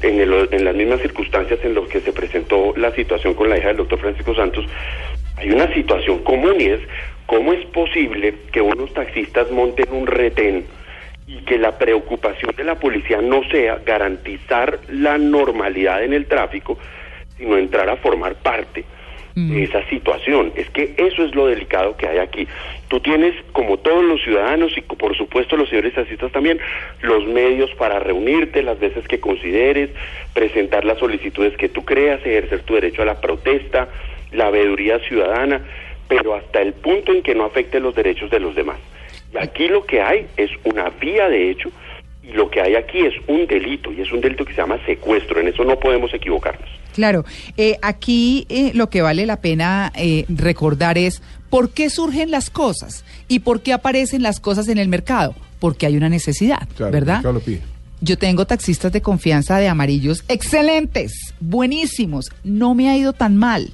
en, 0.00 0.18
el- 0.18 0.48
en 0.50 0.64
las 0.64 0.74
mismas 0.74 1.02
circunstancias 1.02 1.60
en 1.62 1.74
las 1.74 1.86
que 1.88 2.00
se 2.00 2.14
presentó 2.14 2.72
la 2.78 2.90
situación 2.92 3.34
con 3.34 3.50
la 3.50 3.58
hija 3.58 3.68
del 3.68 3.76
doctor 3.76 3.98
Francisco 3.98 4.34
Santos, 4.34 4.64
hay 5.36 5.50
una 5.50 5.70
situación 5.74 6.20
común 6.20 6.54
y 6.58 6.64
es 6.70 6.80
cómo 7.26 7.52
es 7.52 7.66
posible 7.66 8.32
que 8.50 8.62
unos 8.62 8.94
taxistas 8.94 9.50
monten 9.50 9.92
un 9.92 10.06
retén 10.06 10.64
y 11.26 11.38
que 11.38 11.58
la 11.58 11.78
preocupación 11.78 12.54
de 12.56 12.64
la 12.64 12.74
policía 12.74 13.20
no 13.22 13.42
sea 13.50 13.80
garantizar 13.84 14.78
la 14.90 15.16
normalidad 15.18 16.04
en 16.04 16.12
el 16.12 16.26
tráfico, 16.26 16.78
sino 17.38 17.56
entrar 17.56 17.88
a 17.88 17.96
formar 17.96 18.34
parte 18.36 18.84
de 19.34 19.64
esa 19.64 19.84
situación. 19.88 20.52
Es 20.54 20.70
que 20.70 20.94
eso 20.96 21.24
es 21.24 21.34
lo 21.34 21.48
delicado 21.48 21.96
que 21.96 22.06
hay 22.06 22.18
aquí. 22.18 22.46
Tú 22.86 23.00
tienes, 23.00 23.34
como 23.50 23.78
todos 23.78 24.04
los 24.04 24.22
ciudadanos 24.22 24.76
y 24.78 24.80
por 24.82 25.16
supuesto 25.16 25.56
los 25.56 25.68
señores 25.68 25.94
taxistas 25.94 26.30
también, 26.30 26.60
los 27.02 27.26
medios 27.26 27.70
para 27.74 27.98
reunirte 27.98 28.62
las 28.62 28.78
veces 28.78 29.08
que 29.08 29.18
consideres, 29.18 29.90
presentar 30.34 30.84
las 30.84 30.98
solicitudes 30.98 31.56
que 31.56 31.68
tú 31.68 31.84
creas, 31.84 32.20
ejercer 32.20 32.60
tu 32.60 32.74
derecho 32.74 33.02
a 33.02 33.06
la 33.06 33.20
protesta, 33.20 33.88
la 34.30 34.50
veeduría 34.50 35.00
ciudadana, 35.00 35.62
pero 36.06 36.34
hasta 36.34 36.62
el 36.62 36.72
punto 36.72 37.12
en 37.12 37.22
que 37.22 37.34
no 37.34 37.44
afecte 37.44 37.80
los 37.80 37.94
derechos 37.96 38.30
de 38.30 38.38
los 38.38 38.54
demás. 38.54 38.76
Aquí 39.40 39.68
lo 39.68 39.84
que 39.84 40.00
hay 40.00 40.26
es 40.36 40.50
una 40.64 40.90
vía 40.90 41.28
de 41.28 41.50
hecho 41.50 41.70
y 42.22 42.32
lo 42.32 42.50
que 42.50 42.60
hay 42.60 42.74
aquí 42.74 43.00
es 43.00 43.14
un 43.26 43.46
delito 43.46 43.92
y 43.92 44.00
es 44.00 44.12
un 44.12 44.20
delito 44.20 44.44
que 44.44 44.52
se 44.52 44.60
llama 44.60 44.78
secuestro. 44.86 45.40
En 45.40 45.48
eso 45.48 45.64
no 45.64 45.78
podemos 45.78 46.12
equivocarnos. 46.14 46.68
Claro, 46.94 47.24
eh, 47.56 47.76
aquí 47.82 48.46
eh, 48.48 48.70
lo 48.74 48.88
que 48.88 49.02
vale 49.02 49.26
la 49.26 49.40
pena 49.40 49.92
eh, 49.96 50.24
recordar 50.28 50.96
es 50.96 51.22
por 51.50 51.70
qué 51.70 51.90
surgen 51.90 52.30
las 52.30 52.50
cosas 52.50 53.04
y 53.28 53.40
por 53.40 53.62
qué 53.62 53.72
aparecen 53.72 54.22
las 54.22 54.40
cosas 54.40 54.68
en 54.68 54.78
el 54.78 54.88
mercado. 54.88 55.34
Porque 55.58 55.86
hay 55.86 55.96
una 55.96 56.08
necesidad, 56.08 56.68
Claro, 56.76 56.92
¿verdad? 56.92 57.22
Yo 58.00 58.18
tengo 58.18 58.46
taxistas 58.46 58.92
de 58.92 59.00
confianza 59.00 59.58
de 59.58 59.68
amarillos 59.68 60.24
excelentes, 60.28 61.34
buenísimos, 61.40 62.30
no 62.42 62.74
me 62.74 62.90
ha 62.90 62.96
ido 62.96 63.12
tan 63.12 63.36
mal, 63.36 63.72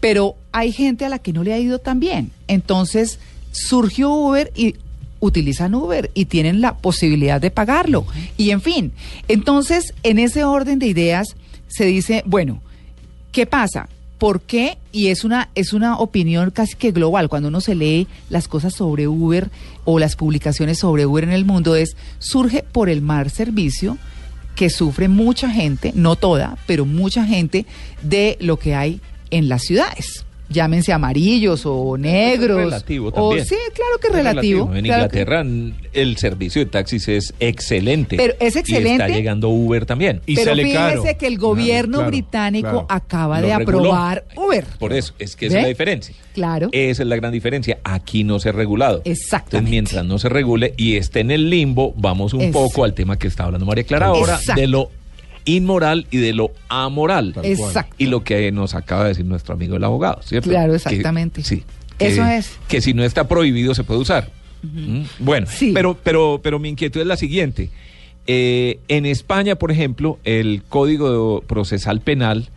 pero 0.00 0.34
hay 0.50 0.72
gente 0.72 1.04
a 1.04 1.08
la 1.08 1.20
que 1.20 1.32
no 1.32 1.44
le 1.44 1.52
ha 1.52 1.58
ido 1.58 1.78
tan 1.78 2.00
bien. 2.00 2.32
Entonces 2.48 3.20
surgió 3.52 4.10
Uber 4.10 4.50
y 4.56 4.74
utilizan 5.20 5.74
Uber 5.74 6.10
y 6.14 6.24
tienen 6.24 6.60
la 6.60 6.78
posibilidad 6.78 7.40
de 7.40 7.50
pagarlo. 7.50 8.06
Y 8.36 8.50
en 8.50 8.60
fin, 8.60 8.92
entonces 9.28 9.94
en 10.02 10.18
ese 10.18 10.44
orden 10.44 10.78
de 10.78 10.86
ideas 10.86 11.36
se 11.68 11.84
dice, 11.84 12.22
bueno, 12.26 12.60
¿Qué 13.32 13.46
pasa? 13.46 13.88
¿Por 14.18 14.40
qué? 14.40 14.76
Y 14.92 15.06
es 15.06 15.24
una, 15.24 15.50
es 15.54 15.72
una 15.72 15.98
opinión 15.98 16.50
casi 16.50 16.74
que 16.74 16.90
global. 16.90 17.28
Cuando 17.28 17.48
uno 17.48 17.60
se 17.60 17.74
lee 17.74 18.08
las 18.28 18.48
cosas 18.48 18.74
sobre 18.74 19.06
Uber 19.06 19.50
o 19.84 19.98
las 19.98 20.16
publicaciones 20.16 20.78
sobre 20.78 21.06
Uber 21.06 21.24
en 21.24 21.30
el 21.30 21.44
mundo, 21.44 21.76
es 21.76 21.96
surge 22.18 22.64
por 22.64 22.90
el 22.90 23.02
mal 23.02 23.30
servicio 23.30 23.98
que 24.56 24.68
sufre 24.68 25.08
mucha 25.08 25.48
gente, 25.48 25.92
no 25.94 26.16
toda, 26.16 26.58
pero 26.66 26.84
mucha 26.84 27.24
gente 27.24 27.66
de 28.02 28.36
lo 28.40 28.58
que 28.58 28.74
hay 28.74 29.00
en 29.30 29.48
las 29.48 29.62
ciudades. 29.62 30.26
Llámense 30.50 30.92
amarillos 30.92 31.62
o 31.64 31.96
negros. 31.96 32.58
relativo 32.64 33.08
o- 33.08 33.12
también. 33.12 33.46
sí, 33.46 33.54
claro 33.74 33.98
que 34.00 34.08
es 34.08 34.12
relativo. 34.12 34.74
En 34.74 34.84
claro 34.84 35.04
Inglaterra 35.04 35.44
el 35.92 36.16
servicio 36.16 36.60
de 36.64 36.66
taxis 36.70 37.08
es 37.08 37.34
excelente. 37.40 38.16
Pero 38.16 38.34
es 38.40 38.56
Y 38.56 38.58
excelente. 38.58 39.04
está 39.04 39.08
llegando 39.08 39.48
Uber 39.48 39.86
también. 39.86 40.20
Y 40.26 40.34
pero 40.34 40.50
sale 40.50 40.62
fíjese 40.64 40.78
caro. 41.02 41.18
que 41.18 41.26
el 41.26 41.38
gobierno 41.38 41.98
claro, 41.98 42.10
británico 42.10 42.68
claro. 42.70 42.86
acaba 42.88 43.40
Lo 43.40 43.46
de 43.46 43.58
reguló. 43.58 43.78
aprobar 43.78 44.24
Uber. 44.36 44.64
Por 44.78 44.92
eso, 44.92 45.14
es 45.18 45.36
que 45.36 45.46
esa 45.46 45.54
¿Ve? 45.54 45.60
es 45.60 45.64
la 45.64 45.68
diferencia. 45.68 46.14
Claro. 46.34 46.68
Esa 46.72 47.02
es 47.02 47.08
la 47.08 47.16
gran 47.16 47.32
diferencia. 47.32 47.78
Aquí 47.84 48.24
no 48.24 48.38
se 48.40 48.48
ha 48.48 48.52
regulado. 48.52 49.02
Exactamente. 49.04 49.56
Entonces, 49.56 49.70
mientras 49.70 50.04
no 50.04 50.18
se 50.18 50.28
regule 50.28 50.74
y 50.76 50.96
esté 50.96 51.20
en 51.20 51.30
el 51.30 51.48
limbo, 51.50 51.94
vamos 51.96 52.34
un 52.34 52.42
Es- 52.42 52.52
poco 52.52 52.84
al 52.84 52.94
tema 52.94 53.18
que 53.18 53.28
está 53.28 53.44
hablando 53.44 53.66
María 53.66 53.84
Clara 53.84 54.06
ahora, 54.06 54.34
Exacto. 54.36 54.60
de 54.60 54.66
lo 54.66 54.90
inmoral 55.44 56.06
y 56.10 56.18
de 56.18 56.32
lo 56.32 56.50
amoral. 56.68 57.34
Exacto. 57.42 57.94
Y 57.98 58.06
lo 58.06 58.22
que 58.24 58.50
nos 58.52 58.74
acaba 58.74 59.02
de 59.04 59.08
decir 59.10 59.24
nuestro 59.24 59.54
amigo 59.54 59.76
el 59.76 59.84
abogado, 59.84 60.20
¿cierto? 60.22 60.50
Claro, 60.50 60.70
Que- 60.72 60.76
exactamente. 60.76 61.42
sí. 61.42 61.64
Eso 61.98 62.24
es. 62.24 62.52
Que 62.68 62.80
si 62.80 62.94
no 62.94 63.04
está 63.04 63.28
prohibido 63.28 63.74
se 63.74 63.84
puede 63.84 64.00
usar. 64.00 64.30
Mm, 64.62 65.02
Bueno, 65.18 65.46
Sí. 65.50 65.72
pero, 65.74 65.96
pero, 66.02 66.40
pero 66.42 66.58
mi 66.58 66.68
inquietud 66.70 67.00
es 67.00 67.06
la 67.06 67.16
siguiente. 67.16 67.70
Eh, 68.26 68.78
en 68.88 69.06
España, 69.06 69.56
por 69.56 69.70
ejemplo, 69.70 70.18
el 70.24 70.62
Código 70.68 71.42
Procesal 71.46 72.00
Penal 72.00 72.48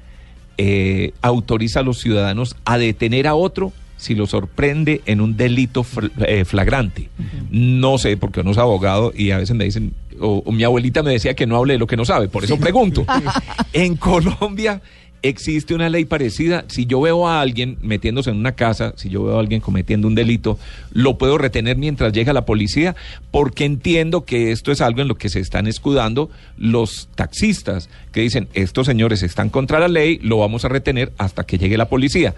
eh, 0.58 1.14
autoriza 1.22 1.80
a 1.80 1.84
los 1.84 2.00
ciudadanos 2.00 2.56
a 2.66 2.78
detener 2.78 3.26
a 3.28 3.34
otro 3.36 3.74
si 3.98 4.14
lo 4.16 4.28
sorprende 4.28 5.02
en 5.06 5.20
un 5.22 5.36
delito 5.38 5.84
fl- 5.84 6.12
eh, 6.28 6.46
flagrante. 6.46 7.10
No 7.50 7.98
sé, 7.98 8.18
porque 8.18 8.42
yo 8.42 8.44
no 8.44 8.54
soy 8.54 8.62
abogado 8.62 9.12
y 9.16 9.32
a 9.32 9.38
veces 9.38 9.56
me 9.56 9.64
dicen, 9.64 9.94
o, 10.20 10.44
o 10.46 10.52
mi 10.52 10.64
abuelita 10.64 11.04
me 11.04 11.12
decía 11.12 11.36
que 11.36 11.46
no 11.46 11.58
hable 11.58 11.74
de 11.74 11.80
lo 11.80 11.88
que 11.88 11.98
no 11.98 12.06
sabe, 12.06 12.28
por 12.28 12.44
eso 12.44 12.58
pregunto. 12.58 13.06
en 13.74 13.96
Colombia 13.96 14.82
existe 15.24 15.74
una 15.74 15.90
ley 15.90 16.06
parecida. 16.06 16.66
Si 16.68 16.86
yo 16.86 17.02
veo 17.02 17.28
a 17.28 17.42
alguien 17.42 17.78
metiéndose 17.82 18.30
en 18.30 18.38
una 18.38 18.52
casa, 18.52 18.94
si 18.98 19.10
yo 19.10 19.24
veo 19.24 19.38
a 19.38 19.40
alguien 19.40 19.62
cometiendo 19.62 20.08
un 20.08 20.16
delito, 20.16 20.60
lo 20.92 21.18
puedo 21.18 21.38
retener 21.38 21.78
mientras 21.78 22.14
llega 22.14 22.34
la 22.34 22.46
policía, 22.46 22.96
porque 23.32 23.66
entiendo 23.66 24.26
que 24.26 24.52
esto 24.52 24.72
es 24.72 24.82
algo 24.82 25.02
en 25.02 25.08
lo 25.08 25.16
que 25.16 25.30
se 25.30 25.40
están 25.40 25.66
escudando 25.66 26.30
los 26.58 27.10
taxistas, 27.16 27.90
que 28.12 28.22
dicen, 28.22 28.50
estos 28.54 28.86
señores 28.86 29.24
están 29.24 29.50
contra 29.50 29.80
la 29.80 29.88
ley, 29.88 30.20
lo 30.22 30.38
vamos 30.38 30.66
a 30.66 30.70
retener 30.70 31.14
hasta 31.18 31.46
que 31.46 31.58
llegue 31.58 31.78
la 31.78 31.90
policía. 31.90 32.36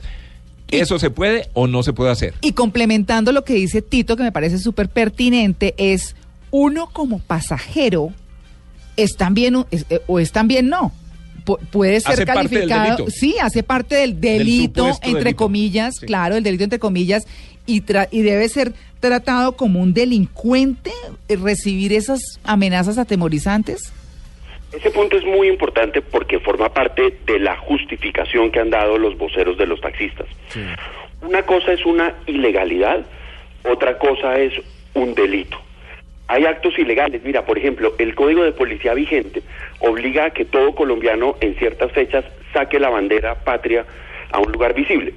¿Eso 0.71 0.97
se 0.97 1.09
puede 1.09 1.49
o 1.53 1.67
no 1.67 1.83
se 1.83 1.93
puede 1.93 2.11
hacer? 2.11 2.33
Y 2.41 2.53
complementando 2.53 3.31
lo 3.31 3.43
que 3.43 3.53
dice 3.53 3.81
Tito, 3.81 4.15
que 4.15 4.23
me 4.23 4.31
parece 4.31 4.57
súper 4.57 4.89
pertinente, 4.89 5.75
es 5.77 6.15
uno 6.57 6.87
como 6.93 7.19
pasajero 7.19 8.11
es 8.95 9.17
también 9.17 9.65
es- 9.71 9.85
eh, 9.89 9.99
o 10.07 10.19
es 10.19 10.31
también 10.31 10.69
no. 10.69 10.93
Pu- 11.45 11.59
puede 11.69 11.99
ser 11.99 12.13
Hace 12.13 12.25
parte 12.25 12.57
del 12.59 12.69
calificado, 12.69 13.09
sí, 13.09 13.35
hace 13.41 13.61
parte 13.61 13.95
del 13.95 14.19
delito, 14.21 14.87
entre 15.03 15.19
delito. 15.25 15.35
comillas, 15.35 15.95
Sí. 15.99 16.05
claro, 16.05 16.35
el 16.37 16.43
delito 16.43 16.63
entre 16.63 16.79
comillas, 16.79 17.27
y, 17.67 17.81
tra- 17.81 18.07
y 18.09 18.21
debe 18.21 18.47
ser 18.49 18.73
tratado 18.99 19.51
como 19.57 19.81
un 19.81 19.93
delincuente, 19.93 20.91
eh, 21.27 21.35
recibir 21.35 21.91
esas 21.93 22.19
amenazas 22.45 22.97
atemorizantes. 22.97 23.91
Ese 24.71 24.89
punto 24.91 25.17
es 25.17 25.23
muy 25.25 25.47
importante 25.49 26.01
porque 26.01 26.39
forma 26.39 26.73
parte 26.73 27.19
de 27.27 27.39
la 27.39 27.57
justificación 27.57 28.49
que 28.51 28.59
han 28.59 28.69
dado 28.69 28.97
los 28.97 29.17
voceros 29.17 29.57
de 29.57 29.65
los 29.67 29.79
taxistas. 29.81 30.27
Una 31.21 31.43
cosa 31.43 31.73
es 31.73 31.85
una 31.85 32.13
ilegalidad, 32.27 33.05
otra 33.69 33.97
cosa 33.99 34.37
es 34.39 34.53
un 34.95 35.13
delito. 35.13 35.57
Hay 36.27 36.45
actos 36.45 36.77
ilegales. 36.79 37.21
Mira, 37.23 37.45
por 37.45 37.57
ejemplo, 37.57 37.93
el 37.99 38.15
Código 38.15 38.43
de 38.43 38.51
Policía 38.51 38.93
vigente 38.93 39.43
obliga 39.79 40.25
a 40.25 40.29
que 40.31 40.45
todo 40.45 40.73
colombiano 40.73 41.35
en 41.41 41.55
ciertas 41.55 41.91
fechas 41.91 42.25
saque 42.53 42.79
la 42.79 42.89
bandera 42.89 43.35
patria 43.35 43.85
a 44.31 44.39
un 44.39 44.51
lugar 44.51 44.73
visible. 44.73 45.13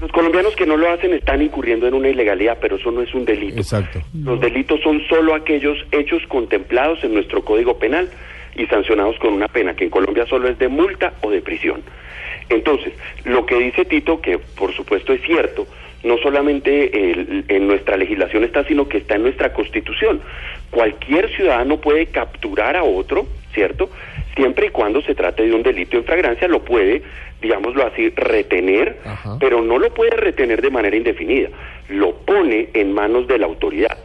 Los 0.00 0.10
colombianos 0.12 0.54
que 0.54 0.64
no 0.64 0.76
lo 0.76 0.90
hacen 0.90 1.12
están 1.12 1.42
incurriendo 1.42 1.86
en 1.86 1.94
una 1.94 2.08
ilegalidad, 2.08 2.58
pero 2.60 2.76
eso 2.76 2.90
no 2.90 3.02
es 3.02 3.12
un 3.14 3.24
delito. 3.24 3.58
Exacto. 3.58 4.00
Los 4.14 4.40
delitos 4.40 4.80
son 4.80 5.02
solo 5.08 5.34
aquellos 5.34 5.76
hechos 5.90 6.22
contemplados 6.28 7.02
en 7.04 7.12
nuestro 7.12 7.44
Código 7.44 7.78
Penal 7.78 8.08
y 8.56 8.66
sancionados 8.66 9.18
con 9.18 9.34
una 9.34 9.48
pena 9.48 9.74
que 9.74 9.84
en 9.84 9.90
Colombia 9.90 10.24
solo 10.26 10.48
es 10.48 10.58
de 10.58 10.68
multa 10.68 11.14
o 11.22 11.30
de 11.30 11.42
prisión. 11.42 11.82
Entonces, 12.48 12.94
lo 13.24 13.44
que 13.44 13.56
dice 13.56 13.84
Tito, 13.84 14.20
que 14.20 14.38
por 14.38 14.72
supuesto 14.72 15.12
es 15.12 15.20
cierto, 15.22 15.66
no 16.04 16.16
solamente 16.18 17.10
el- 17.10 17.44
en 17.48 17.66
nuestra 17.66 17.96
legislación 17.96 18.44
está, 18.44 18.64
sino 18.64 18.88
que 18.88 18.98
está 18.98 19.16
en 19.16 19.22
nuestra 19.22 19.52
Constitución. 19.52 20.20
Cualquier 20.70 21.28
ciudadano 21.34 21.78
puede 21.80 22.06
capturar 22.06 22.76
a 22.76 22.82
otro, 22.84 23.26
¿cierto? 23.54 23.90
Siempre 24.36 24.66
y 24.66 24.70
cuando 24.70 25.02
se 25.02 25.14
trate 25.14 25.44
de 25.44 25.52
un 25.54 25.62
delito 25.62 25.96
en 25.96 26.04
fragancia, 26.04 26.46
lo 26.46 26.60
puede, 26.64 27.02
digámoslo 27.42 27.86
así, 27.86 28.10
retener, 28.10 28.98
Ajá. 29.04 29.36
pero 29.40 29.62
no 29.62 29.78
lo 29.78 29.92
puede 29.92 30.10
retener 30.10 30.62
de 30.62 30.70
manera 30.70 30.96
indefinida. 30.96 31.48
Lo 31.88 32.12
pone 32.16 32.68
en 32.74 32.92
manos 32.92 33.26
de 33.26 33.38
la 33.38 33.46
autoridad 33.46 33.96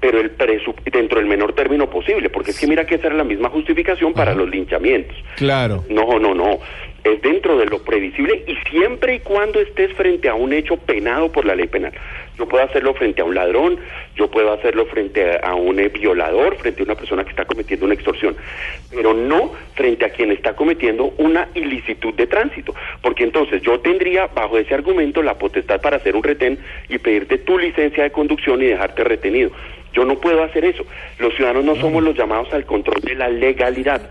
pero 0.00 0.18
el 0.20 0.36
presu- 0.36 0.74
dentro 0.90 1.20
del 1.20 1.28
menor 1.28 1.52
término 1.52 1.88
posible, 1.88 2.28
porque 2.28 2.50
es 2.50 2.58
que 2.58 2.66
mira 2.66 2.84
que 2.84 2.96
esa 2.96 3.06
era 3.06 3.14
la 3.14 3.22
misma 3.22 3.50
justificación 3.50 4.12
para 4.12 4.34
los 4.34 4.50
linchamientos. 4.50 5.16
Claro. 5.36 5.84
No, 5.88 6.18
no, 6.18 6.34
no. 6.34 6.58
Es 7.04 7.20
dentro 7.20 7.58
de 7.58 7.66
lo 7.66 7.82
previsible 7.82 8.44
y 8.46 8.54
siempre 8.70 9.16
y 9.16 9.20
cuando 9.20 9.60
estés 9.60 9.92
frente 9.94 10.28
a 10.28 10.34
un 10.34 10.52
hecho 10.52 10.76
penado 10.76 11.32
por 11.32 11.44
la 11.44 11.56
ley 11.56 11.66
penal. 11.66 11.92
Yo 12.38 12.48
puedo 12.48 12.64
hacerlo 12.64 12.94
frente 12.94 13.20
a 13.20 13.24
un 13.24 13.34
ladrón, 13.34 13.78
yo 14.16 14.30
puedo 14.30 14.52
hacerlo 14.52 14.86
frente 14.86 15.38
a 15.42 15.54
un 15.54 15.78
eh, 15.78 15.88
violador, 15.88 16.56
frente 16.56 16.82
a 16.82 16.84
una 16.84 16.94
persona 16.94 17.24
que 17.24 17.30
está 17.30 17.44
cometiendo 17.44 17.84
una 17.86 17.94
extorsión, 17.94 18.36
pero 18.90 19.14
no 19.14 19.52
frente 19.74 20.04
a 20.04 20.10
quien 20.10 20.32
está 20.32 20.56
cometiendo 20.56 21.12
una 21.18 21.48
ilicitud 21.54 22.14
de 22.14 22.26
tránsito, 22.26 22.74
porque 23.02 23.24
entonces 23.24 23.62
yo 23.62 23.80
tendría 23.80 24.28
bajo 24.28 24.56
ese 24.56 24.74
argumento 24.74 25.22
la 25.22 25.38
potestad 25.38 25.80
para 25.80 25.98
hacer 25.98 26.16
un 26.16 26.22
retén 26.22 26.58
y 26.88 26.98
pedirte 26.98 27.38
tu 27.38 27.58
licencia 27.58 28.04
de 28.04 28.10
conducción 28.10 28.62
y 28.62 28.66
dejarte 28.66 29.04
retenido. 29.04 29.50
Yo 29.92 30.04
no 30.04 30.16
puedo 30.16 30.42
hacer 30.42 30.64
eso. 30.64 30.84
Los 31.18 31.34
ciudadanos 31.34 31.64
no 31.64 31.76
somos 31.76 32.02
los 32.02 32.16
llamados 32.16 32.52
al 32.52 32.64
control 32.64 33.00
de 33.02 33.14
la 33.14 33.28
legalidad. 33.28 34.08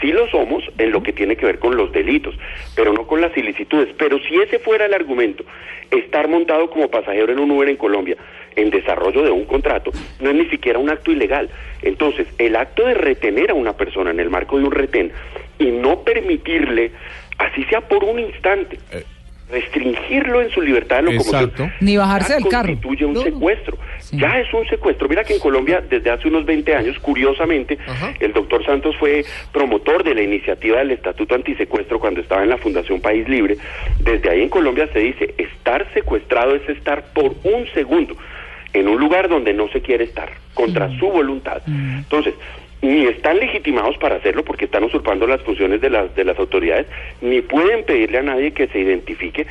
Sí 0.00 0.12
lo 0.12 0.28
somos 0.28 0.64
en 0.78 0.92
lo 0.92 1.02
que 1.02 1.12
tiene 1.12 1.36
que 1.36 1.46
ver 1.46 1.58
con 1.58 1.76
los 1.76 1.92
delitos, 1.92 2.34
pero 2.76 2.92
no 2.92 3.06
con 3.06 3.20
las 3.20 3.36
ilicitudes. 3.36 3.88
Pero 3.98 4.18
si 4.20 4.36
ese 4.36 4.58
fuera 4.58 4.86
el 4.86 4.94
argumento, 4.94 5.44
estar 5.90 6.28
montado 6.28 6.70
como 6.70 6.88
pasajero 6.88 7.32
en 7.32 7.38
un 7.38 7.50
Uber 7.50 7.68
en 7.68 7.76
Colombia 7.76 8.16
en 8.54 8.70
desarrollo 8.70 9.22
de 9.22 9.30
un 9.30 9.46
contrato, 9.46 9.92
no 10.20 10.30
es 10.30 10.36
ni 10.36 10.46
siquiera 10.46 10.78
un 10.78 10.90
acto 10.90 11.10
ilegal. 11.10 11.48
Entonces, 11.82 12.26
el 12.38 12.54
acto 12.56 12.86
de 12.86 12.94
retener 12.94 13.50
a 13.50 13.54
una 13.54 13.72
persona 13.76 14.10
en 14.10 14.20
el 14.20 14.30
marco 14.30 14.58
de 14.58 14.64
un 14.64 14.72
retén 14.72 15.10
y 15.58 15.66
no 15.70 16.02
permitirle, 16.02 16.92
así 17.38 17.64
sea 17.64 17.80
por 17.80 18.04
un 18.04 18.18
instante, 18.18 18.78
Eh. 18.92 19.04
Restringirlo 19.52 20.40
en 20.42 20.50
su 20.50 20.60
libertad 20.62 20.96
de 20.96 21.02
locomoción, 21.02 21.44
Exacto. 21.44 21.70
Ni 21.80 21.96
bajarse 21.96 22.34
del 22.34 22.48
carro. 22.48 22.68
constituye 22.68 23.04
un 23.04 23.12
No, 23.14 23.22
secuestro. 23.22 23.76
Sí. 24.00 24.18
Ya 24.18 24.38
es 24.40 24.52
un 24.52 24.66
secuestro. 24.68 25.08
Mira 25.08 25.22
que 25.24 25.34
en 25.34 25.40
Colombia, 25.40 25.82
desde 25.88 26.10
hace 26.10 26.28
unos 26.28 26.44
20 26.44 26.74
años, 26.74 26.98
curiosamente, 26.98 27.78
Ajá. 27.86 28.12
el 28.20 28.32
doctor 28.32 28.64
Santos 28.64 28.96
fue 28.96 29.24
promotor 29.52 30.02
de 30.04 30.14
la 30.14 30.22
iniciativa 30.22 30.78
del 30.78 30.90
Estatuto 30.92 31.34
Antisecuestro 31.34 32.00
cuando 32.00 32.20
estaba 32.20 32.42
en 32.42 32.48
la 32.48 32.56
Fundación 32.58 33.00
País 33.00 33.28
Libre. 33.28 33.56
Desde 34.00 34.30
ahí 34.30 34.42
en 34.42 34.48
Colombia 34.48 34.88
se 34.92 34.98
dice, 34.98 35.34
estar 35.38 35.86
secuestrado 35.94 36.54
es 36.54 36.68
estar 36.68 37.04
por 37.12 37.34
un 37.44 37.66
segundo 37.74 38.16
en 38.72 38.88
un 38.88 38.98
lugar 38.98 39.28
donde 39.28 39.52
no 39.52 39.68
se 39.68 39.82
quiere 39.82 40.04
estar, 40.04 40.30
contra 40.54 40.88
su 40.98 41.06
voluntad. 41.08 41.60
Entonces, 41.66 42.32
ni 42.82 43.06
están 43.06 43.38
legitimados 43.38 43.96
para 43.98 44.16
hacerlo 44.16 44.44
porque 44.44 44.64
están 44.64 44.84
usurpando 44.84 45.26
las 45.26 45.40
funciones 45.42 45.80
de 45.80 45.88
las, 45.88 46.14
de 46.14 46.24
las 46.24 46.38
autoridades, 46.38 46.86
ni 47.20 47.40
pueden 47.40 47.84
pedirle 47.84 48.18
a 48.18 48.22
nadie 48.22 48.52
que 48.52 48.66
se 48.66 48.80
identifique. 48.80 49.46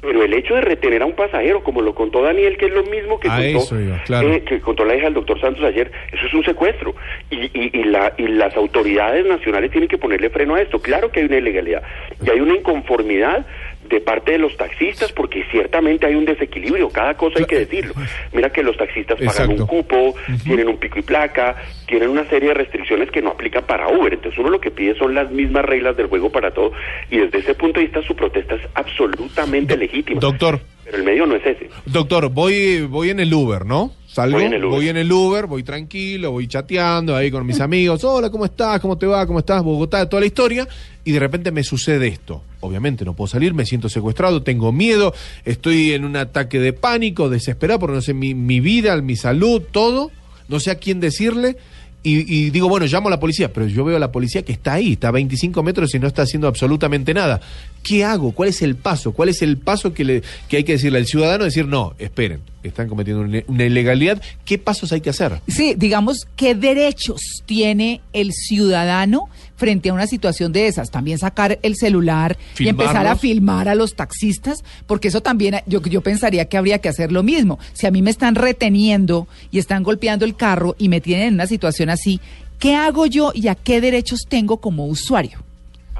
Pero 0.00 0.24
el 0.24 0.32
hecho 0.32 0.54
de 0.54 0.62
retener 0.62 1.02
a 1.02 1.06
un 1.06 1.12
pasajero, 1.12 1.62
como 1.62 1.82
lo 1.82 1.94
contó 1.94 2.22
Daniel, 2.22 2.56
que 2.56 2.66
es 2.66 2.72
lo 2.72 2.84
mismo 2.84 3.20
que, 3.20 3.28
contó, 3.28 3.42
eso 3.42 3.78
iba, 3.78 4.02
claro. 4.04 4.32
eh, 4.32 4.42
que 4.44 4.58
contó 4.60 4.86
la 4.86 4.96
hija 4.96 5.04
del 5.04 5.14
doctor 5.14 5.38
Santos 5.38 5.62
ayer, 5.62 5.92
eso 6.10 6.26
es 6.26 6.32
un 6.32 6.42
secuestro. 6.42 6.94
Y, 7.28 7.50
y, 7.52 7.70
y, 7.80 7.84
la, 7.84 8.14
y 8.16 8.26
las 8.28 8.56
autoridades 8.56 9.26
nacionales 9.26 9.70
tienen 9.70 9.90
que 9.90 9.98
ponerle 9.98 10.30
freno 10.30 10.54
a 10.54 10.62
esto. 10.62 10.80
Claro 10.80 11.12
que 11.12 11.20
hay 11.20 11.26
una 11.26 11.36
ilegalidad 11.36 11.82
y 12.24 12.30
hay 12.30 12.40
una 12.40 12.54
inconformidad 12.54 13.44
de 13.90 14.00
parte 14.00 14.32
de 14.32 14.38
los 14.38 14.56
taxistas 14.56 15.12
porque 15.12 15.44
ciertamente 15.50 16.06
hay 16.06 16.14
un 16.14 16.24
desequilibrio, 16.24 16.88
cada 16.90 17.14
cosa 17.14 17.40
hay 17.40 17.44
que 17.44 17.58
decirlo. 17.58 17.92
Mira 18.32 18.50
que 18.50 18.62
los 18.62 18.76
taxistas 18.76 19.18
pagan 19.20 19.50
un 19.50 19.66
cupo, 19.66 20.14
tienen 20.44 20.68
un 20.68 20.78
pico 20.78 21.00
y 21.00 21.02
placa, 21.02 21.56
tienen 21.86 22.08
una 22.08 22.24
serie 22.26 22.50
de 22.50 22.54
restricciones 22.54 23.10
que 23.10 23.20
no 23.20 23.30
aplican 23.30 23.64
para 23.64 23.88
Uber. 23.88 24.14
Entonces 24.14 24.38
uno 24.38 24.48
lo 24.50 24.60
que 24.60 24.70
pide 24.70 24.94
son 24.96 25.14
las 25.14 25.30
mismas 25.32 25.64
reglas 25.64 25.96
del 25.96 26.06
juego 26.06 26.30
para 26.30 26.52
todo 26.52 26.72
y 27.10 27.18
desde 27.18 27.38
ese 27.38 27.54
punto 27.54 27.80
de 27.80 27.86
vista 27.86 28.00
su 28.02 28.14
protesta 28.14 28.54
es 28.54 28.62
absolutamente 28.74 29.76
legítima. 29.76 30.20
Doctor, 30.20 30.60
Pero 30.84 30.96
el 30.96 31.02
medio 31.02 31.26
no 31.26 31.34
es 31.34 31.44
ese. 31.44 31.68
doctor, 31.86 32.28
voy, 32.30 32.82
voy 32.82 33.10
en 33.10 33.18
el 33.20 33.34
Uber, 33.34 33.66
¿no? 33.66 33.92
Salgo, 34.12 34.38
Voy 34.38 34.46
en 34.46 34.54
el 34.54 34.64
Uber. 34.64 34.76
voy 34.76 34.88
en 34.88 34.96
el 34.96 35.12
Uber, 35.12 35.46
voy 35.46 35.62
tranquilo, 35.62 36.32
voy 36.32 36.48
chateando 36.48 37.14
ahí 37.14 37.30
con 37.30 37.46
mis 37.46 37.60
amigos. 37.60 38.02
Hola, 38.02 38.28
¿cómo 38.28 38.44
estás? 38.44 38.80
¿Cómo 38.80 38.98
te 38.98 39.06
va? 39.06 39.24
¿Cómo 39.24 39.38
estás? 39.38 39.62
Bogotá, 39.62 40.08
toda 40.08 40.20
la 40.20 40.26
historia. 40.26 40.66
Y 41.04 41.12
de 41.12 41.20
repente 41.20 41.52
me 41.52 41.62
sucede 41.62 42.08
esto. 42.08 42.42
Obviamente 42.58 43.04
no 43.04 43.14
puedo 43.14 43.28
salir, 43.28 43.54
me 43.54 43.64
siento 43.64 43.88
secuestrado, 43.88 44.42
tengo 44.42 44.72
miedo, 44.72 45.14
estoy 45.44 45.92
en 45.92 46.04
un 46.04 46.16
ataque 46.16 46.58
de 46.58 46.72
pánico, 46.72 47.28
desesperado, 47.30 47.78
porque 47.78 47.94
no 47.94 48.02
sé 48.02 48.12
mi, 48.12 48.34
mi 48.34 48.58
vida, 48.58 49.00
mi 49.00 49.14
salud, 49.16 49.62
todo. 49.70 50.10
No 50.48 50.58
sé 50.58 50.72
a 50.72 50.74
quién 50.74 50.98
decirle. 50.98 51.56
Y, 52.02 52.34
y 52.34 52.50
digo, 52.50 52.68
bueno, 52.68 52.86
llamo 52.86 53.08
a 53.08 53.10
la 53.10 53.20
policía, 53.20 53.52
pero 53.52 53.66
yo 53.66 53.84
veo 53.84 53.96
a 53.96 54.00
la 54.00 54.10
policía 54.10 54.42
que 54.42 54.52
está 54.52 54.72
ahí, 54.72 54.94
está 54.94 55.08
a 55.08 55.12
25 55.12 55.62
metros 55.62 55.94
y 55.94 55.98
no 55.98 56.08
está 56.08 56.22
haciendo 56.22 56.48
absolutamente 56.48 57.12
nada. 57.14 57.40
¿Qué 57.82 58.04
hago? 58.04 58.32
¿Cuál 58.32 58.50
es 58.50 58.62
el 58.62 58.76
paso? 58.76 59.12
¿Cuál 59.12 59.30
es 59.30 59.42
el 59.42 59.56
paso 59.56 59.94
que, 59.94 60.04
le, 60.04 60.22
que 60.48 60.58
hay 60.58 60.64
que 60.64 60.72
decirle 60.72 60.98
al 60.98 61.06
ciudadano? 61.06 61.44
Decir, 61.44 61.66
no, 61.66 61.94
esperen, 61.98 62.40
están 62.62 62.88
cometiendo 62.88 63.22
una, 63.22 63.64
ilegalidad. 63.64 64.20
¿Qué 64.44 64.58
pasos 64.58 64.92
hay 64.92 65.00
que 65.00 65.10
hacer? 65.10 65.40
Sí, 65.48 65.74
digamos, 65.76 66.26
¿qué 66.36 66.54
derechos 66.54 67.42
tiene 67.46 68.02
el 68.12 68.32
ciudadano 68.32 69.28
frente 69.56 69.88
a 69.88 69.94
una 69.94 70.06
situación 70.06 70.52
de 70.52 70.66
esas? 70.66 70.90
También 70.90 71.18
sacar 71.18 71.58
el 71.62 71.76
celular 71.76 72.36
y 72.58 72.68
empezar 72.68 73.06
a 73.06 73.16
filmar 73.16 73.68
a 73.68 73.74
los 73.74 73.94
taxistas, 73.94 74.62
porque 74.86 75.08
eso 75.08 75.22
también, 75.22 75.56
yo, 75.66 75.80
yo 75.82 76.02
pensaría 76.02 76.44
que 76.44 76.58
habría 76.58 76.80
que 76.80 76.90
hacer 76.90 77.12
lo 77.12 77.22
mismo. 77.22 77.58
Si 77.72 77.86
a 77.86 77.90
mí 77.90 78.02
me 78.02 78.10
están 78.10 78.34
reteniendo 78.34 79.26
y 79.50 79.58
están 79.58 79.82
golpeando 79.82 80.26
el 80.26 80.36
carro 80.36 80.76
y 80.78 80.90
me 80.90 81.00
tienen 81.00 81.28
en 81.28 81.34
una 81.34 81.46
situación 81.46 81.88
así, 81.88 82.20
¿qué 82.58 82.74
hago 82.74 83.06
yo 83.06 83.32
y 83.34 83.48
a 83.48 83.54
qué 83.54 83.80
derechos 83.80 84.26
tengo 84.28 84.60
como 84.60 84.86
usuario? 84.86 85.49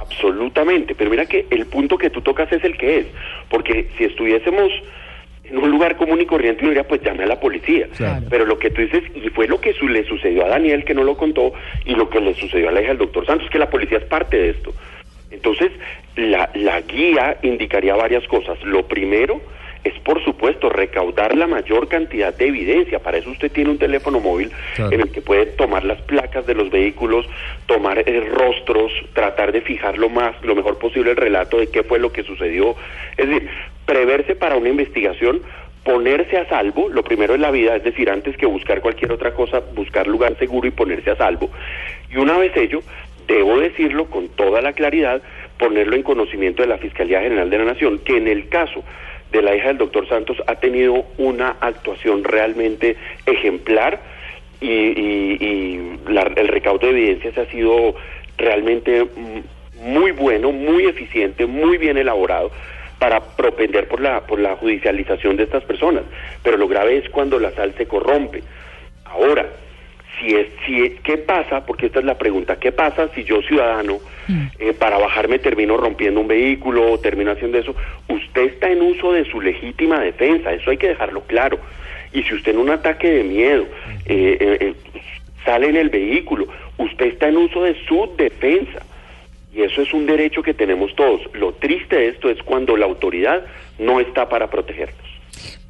Absolutamente, 0.01 0.95
pero 0.95 1.11
mira 1.11 1.27
que 1.27 1.47
el 1.51 1.67
punto 1.67 1.99
que 1.99 2.11
tú 2.11 2.21
tocas 2.23 2.51
es 2.53 2.65
el 2.65 2.77
que 2.77 2.99
es, 3.01 3.07
porque 3.49 3.89
si 3.99 4.05
estuviésemos 4.05 4.71
en 5.45 5.59
un 5.59 5.71
lugar 5.71 5.97
común 5.97 6.21
y 6.21 6.27
corriente, 6.27 6.61
uno 6.63 6.71
diría, 6.71 6.87
pues 6.87 7.03
llame 7.03 7.25
a 7.25 7.27
la 7.27 7.41
policía. 7.41 7.89
Claro. 7.97 8.25
Pero 8.31 8.45
lo 8.47 8.59
que 8.59 8.71
tú 8.71 8.83
dices, 8.83 9.03
y 9.15 9.29
fue 9.31 9.49
lo 9.49 9.61
que 9.61 9.73
su- 9.73 9.89
le 9.89 10.05
sucedió 10.05 10.45
a 10.45 10.49
Daniel, 10.49 10.85
que 10.85 10.95
no 10.95 11.03
lo 11.05 11.17
contó, 11.17 11.53
y 11.85 11.95
lo 11.95 12.09
que 12.09 12.21
le 12.21 12.35
sucedió 12.35 12.69
a 12.69 12.73
la 12.73 12.81
hija 12.81 12.91
del 12.91 12.99
doctor 12.99 13.27
Santos, 13.27 13.51
que 13.51 13.59
la 13.59 13.69
policía 13.69 13.99
es 13.99 14.05
parte 14.05 14.37
de 14.37 14.51
esto. 14.51 14.73
Entonces, 15.31 15.71
la, 16.17 16.51
la 16.55 16.81
guía 16.83 17.37
indicaría 17.43 17.95
varias 17.97 18.27
cosas. 18.29 18.63
Lo 18.65 18.87
primero 18.87 19.41
es, 19.85 19.95
por 20.01 20.20
supuesto, 20.53 20.69
recaudar 20.71 21.37
la 21.37 21.47
mayor 21.47 21.89
cantidad 21.89 22.35
de 22.35 22.49
evidencia. 22.49 22.99
Para 22.99 23.19
eso 23.19 23.31
usted 23.31 23.51
tiene 23.53 23.71
un 23.71 23.79
teléfono 23.79 24.21
móvil 24.21 24.51
Claro. 24.75 24.93
en 24.93 25.01
el 25.01 25.11
que 25.11 25.21
puede 25.23 25.47
tomar 25.47 25.85
las 25.85 26.01
placas 26.03 26.47
de 26.47 26.55
los 26.55 26.71
vehículos, 26.71 27.27
tomar 27.67 27.99
eh, 27.99 28.21
rostros, 28.33 28.93
tratar 29.13 29.53
de 29.53 29.61
fijar 29.61 29.99
lo 29.99 30.09
más, 30.09 30.35
lo 30.43 30.55
mejor 30.55 30.79
posible 30.79 31.11
el 31.13 31.17
relato 31.17 31.59
de 31.59 31.69
qué 31.69 31.83
fue 31.83 31.99
lo 31.99 32.13
que 32.13 32.23
sucedió. 32.23 32.75
Es 33.17 33.29
decir, 33.29 33.49
preverse 33.87 34.35
para 34.35 34.57
una 34.57 34.69
investigación, 34.69 35.41
ponerse 35.85 36.37
a 36.39 36.49
salvo, 36.49 36.89
lo 36.89 37.03
primero 37.03 37.35
en 37.35 37.43
la 37.43 37.51
vida, 37.51 37.77
es 37.77 37.85
decir, 37.85 38.11
antes 38.11 38.37
que 38.37 38.47
buscar 38.47 38.81
cualquier 38.81 39.13
otra 39.13 39.33
cosa, 39.33 39.61
buscar 39.75 40.07
lugar 40.07 40.37
seguro 40.39 40.67
y 40.67 40.71
ponerse 40.73 41.11
a 41.11 41.17
salvo. 41.17 41.51
Y 42.11 42.17
una 42.17 42.37
vez 42.39 42.57
ello, 42.57 42.81
debo 43.27 43.59
decirlo 43.59 44.07
con 44.07 44.29
toda 44.29 44.61
la 44.61 44.73
claridad, 44.73 45.23
ponerlo 45.59 45.95
en 45.97 46.03
conocimiento 46.03 46.63
de 46.63 46.69
la 46.69 46.79
Fiscalía 46.79 47.21
General 47.21 47.49
de 47.49 47.59
la 47.59 47.65
Nación, 47.65 47.99
que 48.01 48.17
en 48.17 48.27
el 48.29 48.49
caso 48.49 48.83
de 49.33 49.43
la 49.43 49.55
hija 49.55 49.69
del 49.69 49.79
doctor 49.79 50.09
Santos 50.09 50.37
ha 50.47 50.57
tenido 50.57 51.05
una 51.19 51.57
actuación 51.61 52.25
realmente 52.25 52.97
ejemplar 53.27 54.01
y, 54.61 54.69
y- 54.69 55.39
y 55.41 55.99
la- 56.13 56.31
el 56.37 56.49
recaudo 56.49 56.87
de 56.87 56.91
evidencias 56.93 57.39
ha 57.39 57.47
sido 57.47 57.95
realmente 58.37 59.05
mm, 59.05 59.41
muy 59.89 60.11
bueno, 60.13 60.53
muy 60.53 60.85
eficiente, 60.87 61.47
muy 61.47 61.79
bien 61.79 61.97
elaborado 61.97 62.51
para 62.99 63.21
propender 63.21 63.89
por 63.89 64.01
la 64.01 64.21
por 64.27 64.39
la 64.39 64.57
judicialización 64.57 65.37
de 65.37 65.45
estas 65.45 65.65
personas. 65.65 66.03
Pero 66.43 66.57
lo 66.59 66.69
grave 66.69 66.99
es 66.99 67.09
cuando 67.09 67.39
la 67.39 67.51
sal 67.53 67.73
se 67.79 67.87
corrompe. 67.87 68.43
Ahora, 69.07 69.47
si 70.21 70.35
es, 70.35 70.47
si 70.67 70.83
es- 70.85 71.01
¿qué 71.01 71.17
pasa? 71.19 71.65
Porque 71.67 71.87
esta 71.87 71.99
es 72.01 72.05
la 72.05 72.19
pregunta, 72.19 72.57
¿qué 72.59 72.73
pasa 72.73 73.09
si 73.15 73.25
yo 73.25 73.41
ciudadano 73.43 73.99
eh, 74.61 74.73
para 74.75 74.99
bajarme 74.99 75.39
termino 75.39 75.77
rompiendo 75.77 76.21
un 76.21 76.29
vehículo 76.29 76.93
o 76.93 76.99
termino 77.01 77.33
haciendo 77.33 77.59
eso? 77.59 77.75
Usted 78.09 78.43
está 78.43 78.71
en 78.71 78.83
uso 78.83 79.13
de 79.13 79.25
su 79.25 79.41
legítima 79.41 79.99
defensa, 80.01 80.53
eso 80.53 80.71
hay 80.71 80.77
que 80.77 80.89
dejarlo 80.89 81.23
claro. 81.23 81.59
Y 82.13 82.23
si 82.25 82.35
usted 82.35 82.53
en 82.53 82.59
un 82.59 82.71
ataque 82.71 83.09
de 83.11 83.25
miedo 83.25 83.67
eh, 84.07 84.37
eh, 84.41 84.57
eh, 84.61 84.75
sale 85.45 85.69
en 85.69 85.77
el 85.77 85.89
vehículo, 85.89 86.47
usted 86.79 87.07
está 87.07 87.29
en 87.29 87.39
uso 87.39 87.63
de 87.65 87.75
su 87.87 88.13
defensa. 88.17 88.81
Y 89.53 89.63
eso 89.63 89.83
es 89.83 89.93
un 89.93 90.07
derecho 90.07 90.43
que 90.43 90.55
tenemos 90.55 90.95
todos. 90.95 91.23
Lo 91.35 91.53
triste 91.55 91.97
de 91.97 92.09
esto 92.09 92.31
es 92.31 92.41
cuando 92.43 92.77
la 92.77 92.87
autoridad 92.87 93.45
no 93.79 93.99
está 93.99 94.29
para 94.29 94.49
protegernos. 94.49 95.10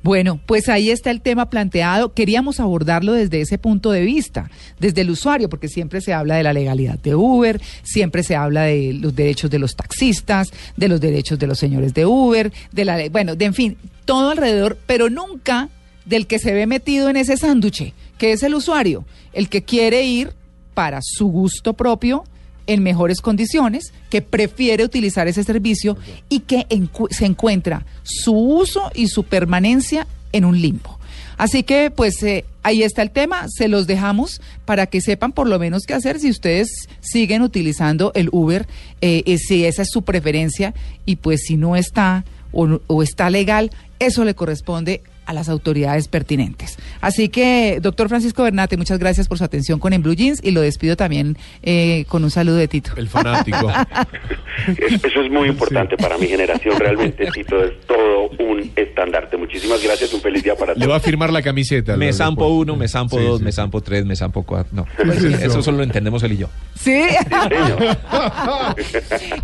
Bueno, 0.02 0.40
pues 0.46 0.68
ahí 0.68 0.90
está 0.90 1.10
el 1.10 1.20
tema 1.20 1.50
planteado. 1.50 2.14
Queríamos 2.14 2.58
abordarlo 2.58 3.12
desde 3.12 3.42
ese 3.42 3.58
punto 3.58 3.90
de 3.90 4.00
vista, 4.02 4.50
desde 4.78 5.02
el 5.02 5.10
usuario, 5.10 5.50
porque 5.50 5.68
siempre 5.68 6.00
se 6.00 6.14
habla 6.14 6.36
de 6.36 6.42
la 6.42 6.54
legalidad 6.54 6.98
de 6.98 7.14
Uber, 7.14 7.60
siempre 7.82 8.22
se 8.22 8.34
habla 8.34 8.62
de 8.62 8.94
los 8.94 9.14
derechos 9.14 9.50
de 9.50 9.58
los 9.58 9.76
taxistas, 9.76 10.52
de 10.76 10.88
los 10.88 11.00
derechos 11.00 11.38
de 11.38 11.46
los 11.46 11.58
señores 11.58 11.92
de 11.92 12.06
Uber, 12.06 12.50
de 12.72 12.84
la, 12.84 13.08
bueno, 13.10 13.36
de 13.36 13.44
en 13.44 13.54
fin, 13.54 13.76
todo 14.06 14.30
alrededor, 14.30 14.78
pero 14.86 15.10
nunca 15.10 15.68
del 16.06 16.26
que 16.26 16.38
se 16.38 16.54
ve 16.54 16.66
metido 16.66 17.10
en 17.10 17.16
ese 17.16 17.36
sánduche, 17.36 17.92
que 18.16 18.32
es 18.32 18.42
el 18.42 18.54
usuario, 18.54 19.04
el 19.34 19.48
que 19.50 19.62
quiere 19.64 20.04
ir 20.04 20.32
para 20.72 21.00
su 21.02 21.26
gusto 21.26 21.74
propio 21.74 22.24
en 22.72 22.82
mejores 22.82 23.20
condiciones, 23.20 23.92
que 24.10 24.22
prefiere 24.22 24.84
utilizar 24.84 25.28
ese 25.28 25.44
servicio 25.44 25.96
y 26.28 26.40
que 26.40 26.66
encu- 26.68 27.08
se 27.10 27.26
encuentra 27.26 27.84
su 28.02 28.32
uso 28.32 28.90
y 28.94 29.08
su 29.08 29.24
permanencia 29.24 30.06
en 30.32 30.44
un 30.44 30.60
limbo. 30.60 30.98
Así 31.36 31.62
que 31.62 31.90
pues 31.90 32.22
eh, 32.22 32.44
ahí 32.62 32.82
está 32.82 33.00
el 33.02 33.10
tema, 33.10 33.46
se 33.48 33.66
los 33.68 33.86
dejamos 33.86 34.40
para 34.66 34.86
que 34.86 35.00
sepan 35.00 35.32
por 35.32 35.48
lo 35.48 35.58
menos 35.58 35.84
qué 35.86 35.94
hacer 35.94 36.20
si 36.20 36.28
ustedes 36.30 36.68
siguen 37.00 37.40
utilizando 37.42 38.12
el 38.14 38.28
Uber, 38.30 38.66
eh, 39.00 39.22
eh, 39.24 39.38
si 39.38 39.64
esa 39.64 39.82
es 39.82 39.88
su 39.90 40.02
preferencia 40.02 40.74
y 41.06 41.16
pues 41.16 41.40
si 41.46 41.56
no 41.56 41.76
está 41.76 42.24
o, 42.52 42.80
o 42.86 43.02
está 43.02 43.30
legal, 43.30 43.70
eso 43.98 44.24
le 44.24 44.34
corresponde 44.34 45.02
a 45.26 45.32
las 45.32 45.48
autoridades 45.48 46.08
pertinentes. 46.08 46.76
Así 47.00 47.28
que, 47.28 47.78
doctor 47.80 48.08
Francisco 48.08 48.42
Bernate, 48.42 48.76
muchas 48.76 48.98
gracias 48.98 49.28
por 49.28 49.38
su 49.38 49.44
atención 49.44 49.78
con 49.78 49.92
En 49.92 50.02
Blue 50.02 50.14
Jeans 50.14 50.40
y 50.42 50.50
lo 50.50 50.60
despido 50.60 50.96
también 50.96 51.36
eh, 51.62 52.04
con 52.08 52.24
un 52.24 52.30
saludo 52.30 52.56
de 52.56 52.68
Tito. 52.68 52.92
El 52.96 53.08
fanático. 53.08 53.70
Es- 53.70 55.02
Eso 55.04 55.22
es 55.22 55.30
muy 55.30 55.48
importante 55.48 55.96
para 55.96 56.18
mi 56.18 56.26
generación. 56.26 56.78
Realmente, 56.78 57.26
Tito, 57.32 57.64
es 57.64 57.80
todo 57.86 58.28
un 58.40 58.70
estandarte. 58.76 59.36
Muchísimas 59.36 59.82
gracias. 59.82 60.12
Un 60.12 60.20
feliz 60.20 60.42
día 60.42 60.54
para 60.56 60.74
Le 60.74 60.86
va 60.86 60.96
a 60.96 60.98
todos. 60.98 61.06
firmar 61.10 61.32
la 61.32 61.42
camiseta. 61.42 61.96
Me 61.96 62.12
zampo 62.12 62.42
después. 62.44 62.62
uno, 62.62 62.76
me 62.76 62.88
zampo 62.88 63.18
Sí, 63.18 63.24
dos, 63.24 63.38
sí, 63.38 63.44
me 63.44 63.52
zampo 63.52 63.80
tres, 63.80 64.04
me 64.04 64.16
zampo 64.16 64.42
cuatro. 64.42 64.70
No, 64.72 64.86
Pues 64.96 65.22
eso 65.24 65.62
solo 65.62 65.78
lo 65.78 65.84
entendemos 65.84 66.22
él 66.24 66.32
y 66.32 66.36
yo. 66.38 66.48
Sí. 66.74 67.00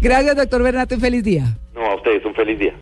Gracias, 0.00 0.36
doctor 0.36 0.62
Bernate, 0.62 0.94
un 0.96 1.00
feliz 1.00 1.22
día. 1.24 1.56
No, 1.74 1.82
a 1.86 1.96
ustedes 1.96 2.24
un 2.24 2.34
feliz 2.34 2.58
día. 2.58 2.74